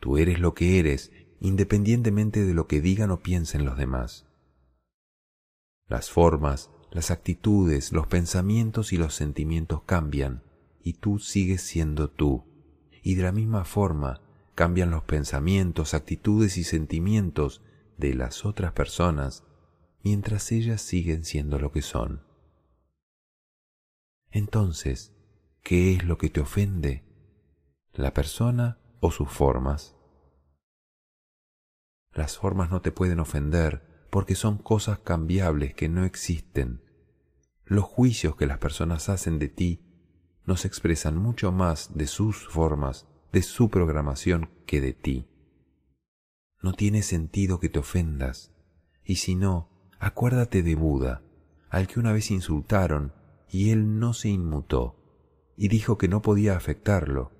Tú 0.00 0.18
eres 0.18 0.38
lo 0.40 0.54
que 0.54 0.78
eres, 0.78 1.12
independientemente 1.40 2.44
de 2.44 2.54
lo 2.54 2.66
que 2.66 2.80
digan 2.80 3.10
o 3.10 3.20
piensen 3.20 3.64
los 3.64 3.78
demás. 3.78 4.26
Las 5.86 6.10
formas, 6.10 6.70
las 6.90 7.10
actitudes, 7.10 7.92
los 7.92 8.06
pensamientos 8.06 8.92
y 8.92 8.96
los 8.96 9.14
sentimientos 9.14 9.82
cambian, 9.84 10.42
y 10.82 10.94
tú 10.94 11.18
sigues 11.18 11.62
siendo 11.62 12.10
tú. 12.10 12.44
Y 13.02 13.14
de 13.14 13.22
la 13.22 13.32
misma 13.32 13.64
forma 13.64 14.20
cambian 14.54 14.90
los 14.90 15.04
pensamientos, 15.04 15.94
actitudes 15.94 16.56
y 16.56 16.64
sentimientos 16.64 17.62
de 17.96 18.14
las 18.14 18.44
otras 18.44 18.72
personas 18.72 19.44
mientras 20.02 20.52
ellas 20.52 20.82
siguen 20.82 21.24
siendo 21.24 21.58
lo 21.58 21.72
que 21.72 21.82
son. 21.82 22.22
Entonces, 24.30 25.12
¿qué 25.62 25.94
es 25.94 26.04
lo 26.04 26.18
que 26.18 26.28
te 26.28 26.40
ofende? 26.40 27.04
¿La 27.92 28.12
persona 28.12 28.78
o 29.00 29.10
sus 29.10 29.30
formas? 29.30 29.96
Las 32.12 32.38
formas 32.38 32.70
no 32.70 32.80
te 32.80 32.92
pueden 32.92 33.20
ofender 33.20 34.06
porque 34.10 34.34
son 34.34 34.58
cosas 34.58 35.00
cambiables 35.00 35.74
que 35.74 35.88
no 35.88 36.04
existen. 36.04 36.82
Los 37.64 37.84
juicios 37.84 38.36
que 38.36 38.46
las 38.46 38.58
personas 38.58 39.08
hacen 39.08 39.38
de 39.38 39.48
ti 39.48 39.80
nos 40.44 40.64
expresan 40.64 41.16
mucho 41.16 41.50
más 41.50 41.96
de 41.96 42.06
sus 42.06 42.46
formas, 42.48 43.08
de 43.32 43.42
su 43.42 43.70
programación 43.70 44.50
que 44.66 44.80
de 44.80 44.92
ti. 44.92 45.26
No 46.64 46.72
tiene 46.72 47.02
sentido 47.02 47.60
que 47.60 47.68
te 47.68 47.78
ofendas. 47.78 48.50
Y 49.04 49.16
si 49.16 49.34
no, 49.34 49.68
acuérdate 49.98 50.62
de 50.62 50.76
Buda, 50.76 51.20
al 51.68 51.86
que 51.86 52.00
una 52.00 52.10
vez 52.10 52.30
insultaron 52.30 53.12
y 53.50 53.68
él 53.68 53.98
no 53.98 54.14
se 54.14 54.30
inmutó, 54.30 54.96
y 55.58 55.68
dijo 55.68 55.98
que 55.98 56.08
no 56.08 56.22
podía 56.22 56.56
afectarlo, 56.56 57.32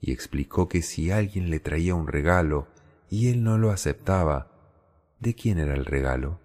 y 0.00 0.10
explicó 0.10 0.68
que 0.68 0.82
si 0.82 1.12
alguien 1.12 1.48
le 1.48 1.60
traía 1.60 1.94
un 1.94 2.08
regalo 2.08 2.66
y 3.08 3.28
él 3.28 3.44
no 3.44 3.56
lo 3.56 3.70
aceptaba, 3.70 4.50
¿de 5.20 5.36
quién 5.36 5.58
era 5.58 5.74
el 5.74 5.84
regalo? 5.84 6.40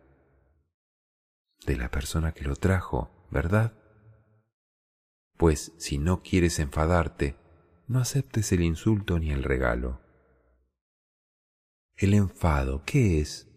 De 1.66 1.76
la 1.76 1.90
persona 1.90 2.34
que 2.34 2.44
lo 2.44 2.56
trajo, 2.56 3.10
¿verdad? 3.32 3.74
Pues 5.38 5.74
si 5.80 5.98
no 5.98 6.22
quieres 6.22 6.60
enfadarte, 6.60 7.36
no 7.88 8.00
aceptes 8.00 8.52
el 8.52 8.62
insulto 8.62 9.18
ni 9.18 9.32
el 9.32 9.42
regalo. 9.42 10.11
El 12.02 12.16
enfado, 12.16 12.82
¿qué 12.84 13.20
es? 13.20 13.48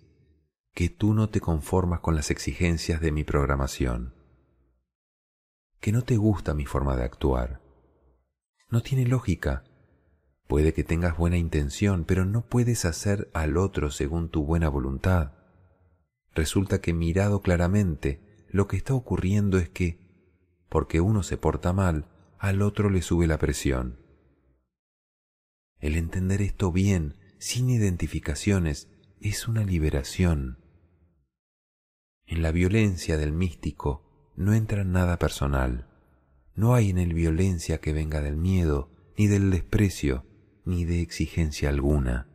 Que 0.75 0.91
tú 0.91 1.15
no 1.15 1.31
te 1.31 1.41
conformas 1.41 2.01
con 2.01 2.15
las 2.15 2.31
exigencias 2.31 3.01
de 3.01 3.11
mi 3.11 3.25
programación, 3.25 4.13
que 5.81 5.93
no 5.93 6.03
te 6.03 6.19
gusta 6.19 6.53
mi 6.53 6.67
forma 6.67 6.95
de 6.95 7.05
actuar. 7.05 7.63
No 8.69 8.83
tiene 8.83 9.07
lógica. 9.07 9.65
Puede 10.47 10.75
que 10.75 10.85
tengas 10.85 11.17
buena 11.17 11.39
intención, 11.39 12.05
pero 12.05 12.27
no 12.27 12.47
puedes 12.47 12.85
hacer 12.85 13.31
al 13.33 13.57
otro 13.57 13.91
según 13.91 14.29
tu 14.29 14.45
buena 14.45 14.69
voluntad. 14.69 15.33
Resulta 16.35 16.83
que 16.83 16.93
mirado 16.93 17.41
claramente, 17.41 18.47
lo 18.51 18.69
que 18.69 18.77
está 18.77 18.93
ocurriendo 18.93 19.57
es 19.57 19.71
que, 19.71 20.07
porque 20.69 21.01
uno 21.01 21.23
se 21.23 21.39
porta 21.39 21.73
mal, 21.73 22.11
al 22.39 22.61
otro 22.61 22.91
le 22.91 23.01
sube 23.01 23.27
la 23.27 23.39
presión. 23.39 24.01
El 25.79 25.97
entender 25.97 26.43
esto 26.43 26.73
bien 26.73 27.24
sin 27.45 27.69
identificaciones, 27.69 28.89
es 29.21 29.49
una 29.49 29.65
liberación. 29.65 30.65
En 32.25 32.41
la 32.41 32.53
violencia 32.53 33.19
del 33.19 33.33
místico 33.33 34.33
no 34.35 34.55
entra 34.55 34.83
nada 34.83 35.19
personal. 35.19 35.87
No 36.55 36.75
hay 36.75 36.89
en 36.89 36.97
él 36.97 37.13
violencia 37.13 37.83
que 37.83 37.93
venga 37.93 38.23
del 38.23 38.39
miedo, 38.39 38.91
ni 39.19 39.27
del 39.27 39.51
desprecio, 39.51 40.25
ni 40.65 40.87
de 40.87 41.03
exigencia 41.03 41.69
alguna. 41.69 42.31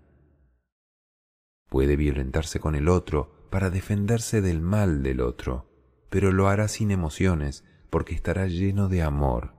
Puede 1.69 1.95
violentarse 1.95 2.59
con 2.59 2.75
el 2.75 2.87
otro 2.87 3.47
para 3.49 3.71
defenderse 3.71 4.41
del 4.41 4.61
mal 4.61 5.01
del 5.01 5.21
otro, 5.21 5.71
pero 6.11 6.31
lo 6.31 6.49
hará 6.49 6.67
sin 6.67 6.91
emociones 6.91 7.63
porque 7.89 8.13
estará 8.13 8.45
lleno 8.45 8.89
de 8.89 9.01
amor. 9.01 9.55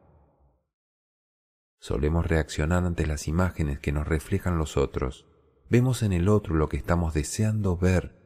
Solemos 1.80 2.24
reaccionar 2.24 2.84
ante 2.84 3.04
las 3.04 3.26
imágenes 3.26 3.80
que 3.80 3.90
nos 3.90 4.06
reflejan 4.06 4.56
los 4.56 4.76
otros, 4.76 5.26
Vemos 5.70 6.02
en 6.02 6.12
el 6.12 6.28
otro 6.28 6.56
lo 6.56 6.68
que 6.68 6.76
estamos 6.76 7.14
deseando 7.14 7.76
ver, 7.76 8.18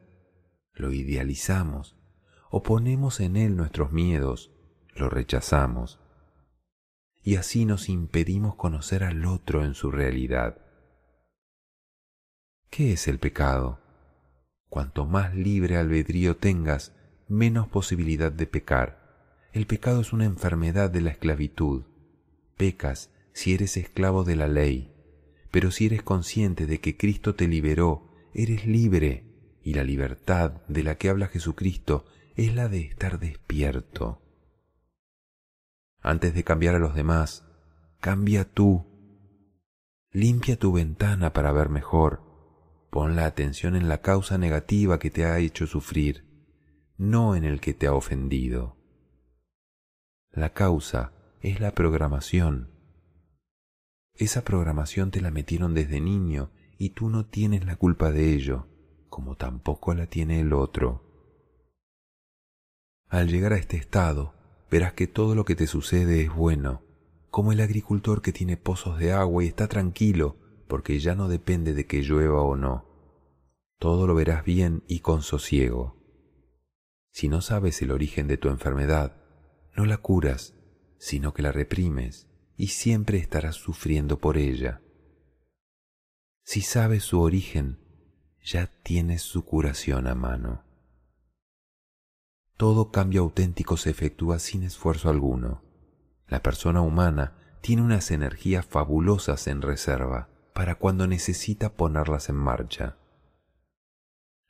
lo 0.73 0.91
idealizamos 0.91 1.95
o 2.49 2.63
ponemos 2.63 3.19
en 3.19 3.35
él 3.35 3.55
nuestros 3.55 3.91
miedos, 3.91 4.51
lo 4.95 5.09
rechazamos. 5.09 5.99
Y 7.21 7.35
así 7.35 7.65
nos 7.65 7.87
impedimos 7.87 8.55
conocer 8.55 9.03
al 9.03 9.25
otro 9.25 9.63
en 9.63 9.75
su 9.75 9.91
realidad. 9.91 10.57
¿Qué 12.71 12.93
es 12.93 13.07
el 13.07 13.19
pecado? 13.19 13.79
Cuanto 14.69 15.05
más 15.05 15.35
libre 15.35 15.77
albedrío 15.77 16.37
tengas, 16.37 16.95
menos 17.27 17.67
posibilidad 17.67 18.31
de 18.31 18.47
pecar. 18.47 19.49
El 19.53 19.67
pecado 19.67 20.01
es 20.01 20.13
una 20.13 20.25
enfermedad 20.25 20.89
de 20.89 21.01
la 21.01 21.11
esclavitud. 21.11 21.83
Pecas 22.57 23.11
si 23.33 23.53
eres 23.53 23.77
esclavo 23.77 24.23
de 24.23 24.35
la 24.35 24.47
ley, 24.47 24.94
pero 25.55 25.71
si 25.71 25.85
eres 25.85 26.03
consciente 26.03 26.65
de 26.65 26.81
que 26.81 26.97
Cristo 26.97 27.33
te 27.33 27.47
liberó, 27.47 28.09
eres 28.33 28.67
libre, 28.67 29.23
y 29.63 29.73
la 29.73 29.85
libertad 29.85 30.61
de 30.67 30.83
la 30.83 30.97
que 30.97 31.07
habla 31.07 31.29
Jesucristo 31.29 32.03
es 32.35 32.53
la 32.53 32.67
de 32.67 32.81
estar 32.81 33.19
despierto. 33.19 34.21
Antes 36.01 36.33
de 36.33 36.43
cambiar 36.43 36.75
a 36.75 36.79
los 36.79 36.93
demás, 36.93 37.45
cambia 38.01 38.43
tú. 38.43 38.85
Limpia 40.11 40.59
tu 40.59 40.73
ventana 40.73 41.31
para 41.31 41.53
ver 41.53 41.69
mejor. 41.69 42.21
Pon 42.89 43.15
la 43.15 43.25
atención 43.25 43.77
en 43.77 43.87
la 43.87 44.01
causa 44.01 44.37
negativa 44.37 44.99
que 44.99 45.09
te 45.09 45.23
ha 45.23 45.39
hecho 45.39 45.67
sufrir, 45.67 46.25
no 46.97 47.33
en 47.33 47.45
el 47.45 47.61
que 47.61 47.73
te 47.73 47.87
ha 47.87 47.93
ofendido. 47.93 48.75
La 50.33 50.51
causa 50.51 51.13
es 51.39 51.61
la 51.61 51.71
programación. 51.71 52.74
Esa 54.17 54.45
programación 54.45 55.11
te 55.11 55.19
la 55.19 55.29
metieron 55.29 55.73
desde 55.73 55.99
niño 55.99 56.49
y 56.77 56.91
tú 56.91 57.09
no 57.09 57.25
tienes 57.25 57.65
la 57.65 57.75
culpa 57.75 58.11
de 58.11 58.33
ello, 58.33 58.67
como 59.09 59.35
tampoco 59.35 59.93
la 59.93 60.07
tiene 60.07 60.39
el 60.39 60.53
otro. 60.53 61.03
Al 63.09 63.27
llegar 63.27 63.51
a 63.51 63.57
este 63.57 63.75
estado, 63.75 64.33
verás 64.71 64.93
que 64.93 65.07
todo 65.07 65.35
lo 65.35 65.43
que 65.43 65.55
te 65.55 65.67
sucede 65.67 66.21
es 66.21 66.33
bueno, 66.33 66.81
como 67.29 67.51
el 67.51 67.59
agricultor 67.59 68.21
que 68.21 68.31
tiene 68.31 68.55
pozos 68.55 68.99
de 68.99 69.11
agua 69.11 69.43
y 69.43 69.47
está 69.47 69.67
tranquilo 69.67 70.37
porque 70.69 70.99
ya 70.99 71.13
no 71.13 71.27
depende 71.27 71.73
de 71.73 71.85
que 71.85 72.01
llueva 72.01 72.41
o 72.41 72.55
no. 72.55 72.85
Todo 73.79 74.07
lo 74.07 74.15
verás 74.15 74.45
bien 74.45 74.83
y 74.87 75.01
con 75.01 75.23
sosiego. 75.23 76.01
Si 77.11 77.27
no 77.27 77.41
sabes 77.41 77.81
el 77.81 77.91
origen 77.91 78.27
de 78.27 78.37
tu 78.37 78.47
enfermedad, 78.47 79.17
no 79.75 79.85
la 79.85 79.97
curas, 79.97 80.55
sino 80.97 81.33
que 81.33 81.41
la 81.41 81.51
reprimes 81.51 82.29
y 82.57 82.67
siempre 82.67 83.17
estarás 83.17 83.55
sufriendo 83.55 84.19
por 84.19 84.37
ella. 84.37 84.81
Si 86.43 86.61
sabes 86.61 87.03
su 87.03 87.21
origen, 87.21 87.79
ya 88.43 88.67
tienes 88.83 89.23
su 89.23 89.43
curación 89.45 90.07
a 90.07 90.15
mano. 90.15 90.63
Todo 92.57 92.91
cambio 92.91 93.21
auténtico 93.21 93.75
se 93.75 93.89
efectúa 93.89 94.39
sin 94.39 94.63
esfuerzo 94.63 95.09
alguno. 95.09 95.63
La 96.27 96.41
persona 96.41 96.81
humana 96.81 97.37
tiene 97.61 97.81
unas 97.81 98.11
energías 98.11 98.65
fabulosas 98.65 99.47
en 99.47 99.61
reserva 99.61 100.29
para 100.53 100.75
cuando 100.75 101.07
necesita 101.07 101.75
ponerlas 101.75 102.29
en 102.29 102.35
marcha. 102.35 102.97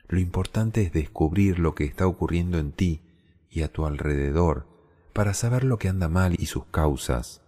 Lo 0.07 0.19
importante 0.19 0.83
es 0.83 0.91
descubrir 0.91 1.57
lo 1.57 1.73
que 1.73 1.85
está 1.85 2.05
ocurriendo 2.05 2.59
en 2.59 2.73
ti 2.73 3.01
y 3.49 3.63
a 3.63 3.71
tu 3.71 3.85
alrededor 3.85 4.67
para 5.13 5.33
saber 5.33 5.63
lo 5.63 5.79
que 5.79 5.87
anda 5.87 6.09
mal 6.09 6.35
y 6.37 6.45
sus 6.47 6.65
causas. 6.65 7.44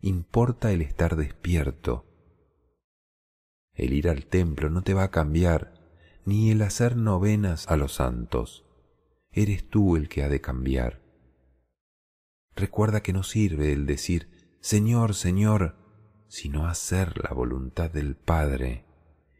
Importa 0.00 0.72
el 0.72 0.82
estar 0.82 1.16
despierto. 1.16 2.06
El 3.74 3.92
ir 3.92 4.08
al 4.08 4.26
templo 4.26 4.70
no 4.70 4.82
te 4.82 4.94
va 4.94 5.04
a 5.04 5.10
cambiar, 5.10 5.74
ni 6.24 6.50
el 6.50 6.62
hacer 6.62 6.96
novenas 6.96 7.66
a 7.68 7.76
los 7.76 7.94
santos 7.94 8.64
eres 9.32 9.68
tú 9.68 9.96
el 9.96 10.08
que 10.08 10.22
ha 10.22 10.28
de 10.28 10.40
cambiar. 10.40 11.00
Recuerda 12.56 13.02
que 13.02 13.12
no 13.12 13.22
sirve 13.22 13.72
el 13.72 13.86
decir, 13.86 14.58
Señor, 14.60 15.14
Señor, 15.14 15.76
sino 16.28 16.66
hacer 16.66 17.18
la 17.22 17.32
voluntad 17.34 17.90
del 17.90 18.16
Padre. 18.16 18.84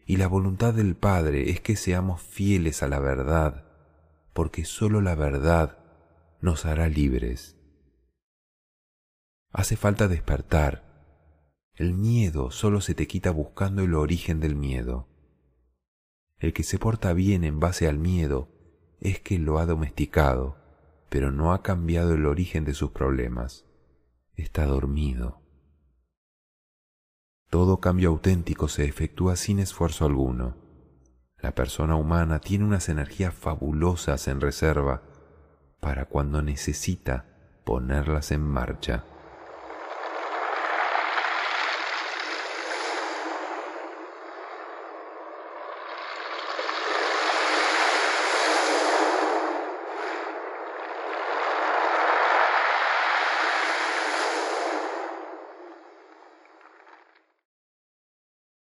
Y 0.07 0.17
la 0.17 0.29
voluntad 0.29 0.73
del 0.73 0.95
Padre 0.95 1.51
es 1.51 1.61
que 1.61 1.77
seamos 1.77 2.23
fieles 2.23 2.83
a 2.83 2.89
la 2.89 3.01
verdad, 3.01 3.67
porque 4.33 4.65
sólo 4.65 5.01
la 5.01 5.15
verdad 5.15 5.79
nos 6.41 6.65
hará 6.65 6.89
libres. 6.89 7.58
Hace 9.53 9.77
falta 9.77 10.09
despertar. 10.09 10.85
El 11.75 11.95
miedo 11.95 12.51
solo 12.51 12.81
se 12.81 12.95
te 12.95 13.07
quita 13.07 13.31
buscando 13.31 13.83
el 13.83 13.95
origen 13.95 14.41
del 14.41 14.57
miedo. 14.57 15.09
El 16.39 16.53
que 16.53 16.63
se 16.63 16.79
porta 16.79 17.13
bien 17.15 17.45
en 17.45 17.59
base 17.59 17.89
al 17.89 17.99
miedo 17.99 18.49
es 19.01 19.21
que 19.21 19.39
lo 19.39 19.59
ha 19.59 19.67
domesticado, 19.67 20.57
pero 21.09 21.33
no 21.33 21.53
ha 21.53 21.63
cambiado 21.63 22.15
el 22.15 22.27
origen 22.27 22.65
de 22.65 22.75
sus 22.75 22.91
problemas. 22.91 23.65
Está 24.35 24.67
dormido. 24.67 25.41
Todo 27.49 27.81
cambio 27.81 28.11
auténtico 28.11 28.69
se 28.69 28.85
efectúa 28.85 29.37
sin 29.37 29.59
esfuerzo 29.59 30.05
alguno. 30.05 30.57
La 31.39 31.55
persona 31.55 31.97
humana 31.97 32.41
tiene 32.41 32.65
unas 32.65 32.89
energías 32.89 33.33
fabulosas 33.33 34.29
en 34.29 34.41
reserva 34.41 35.03
para 35.81 36.05
cuando 36.05 36.43
necesita 36.43 37.61
ponerlas 37.65 38.33
en 38.33 38.43
marcha. 38.43 39.05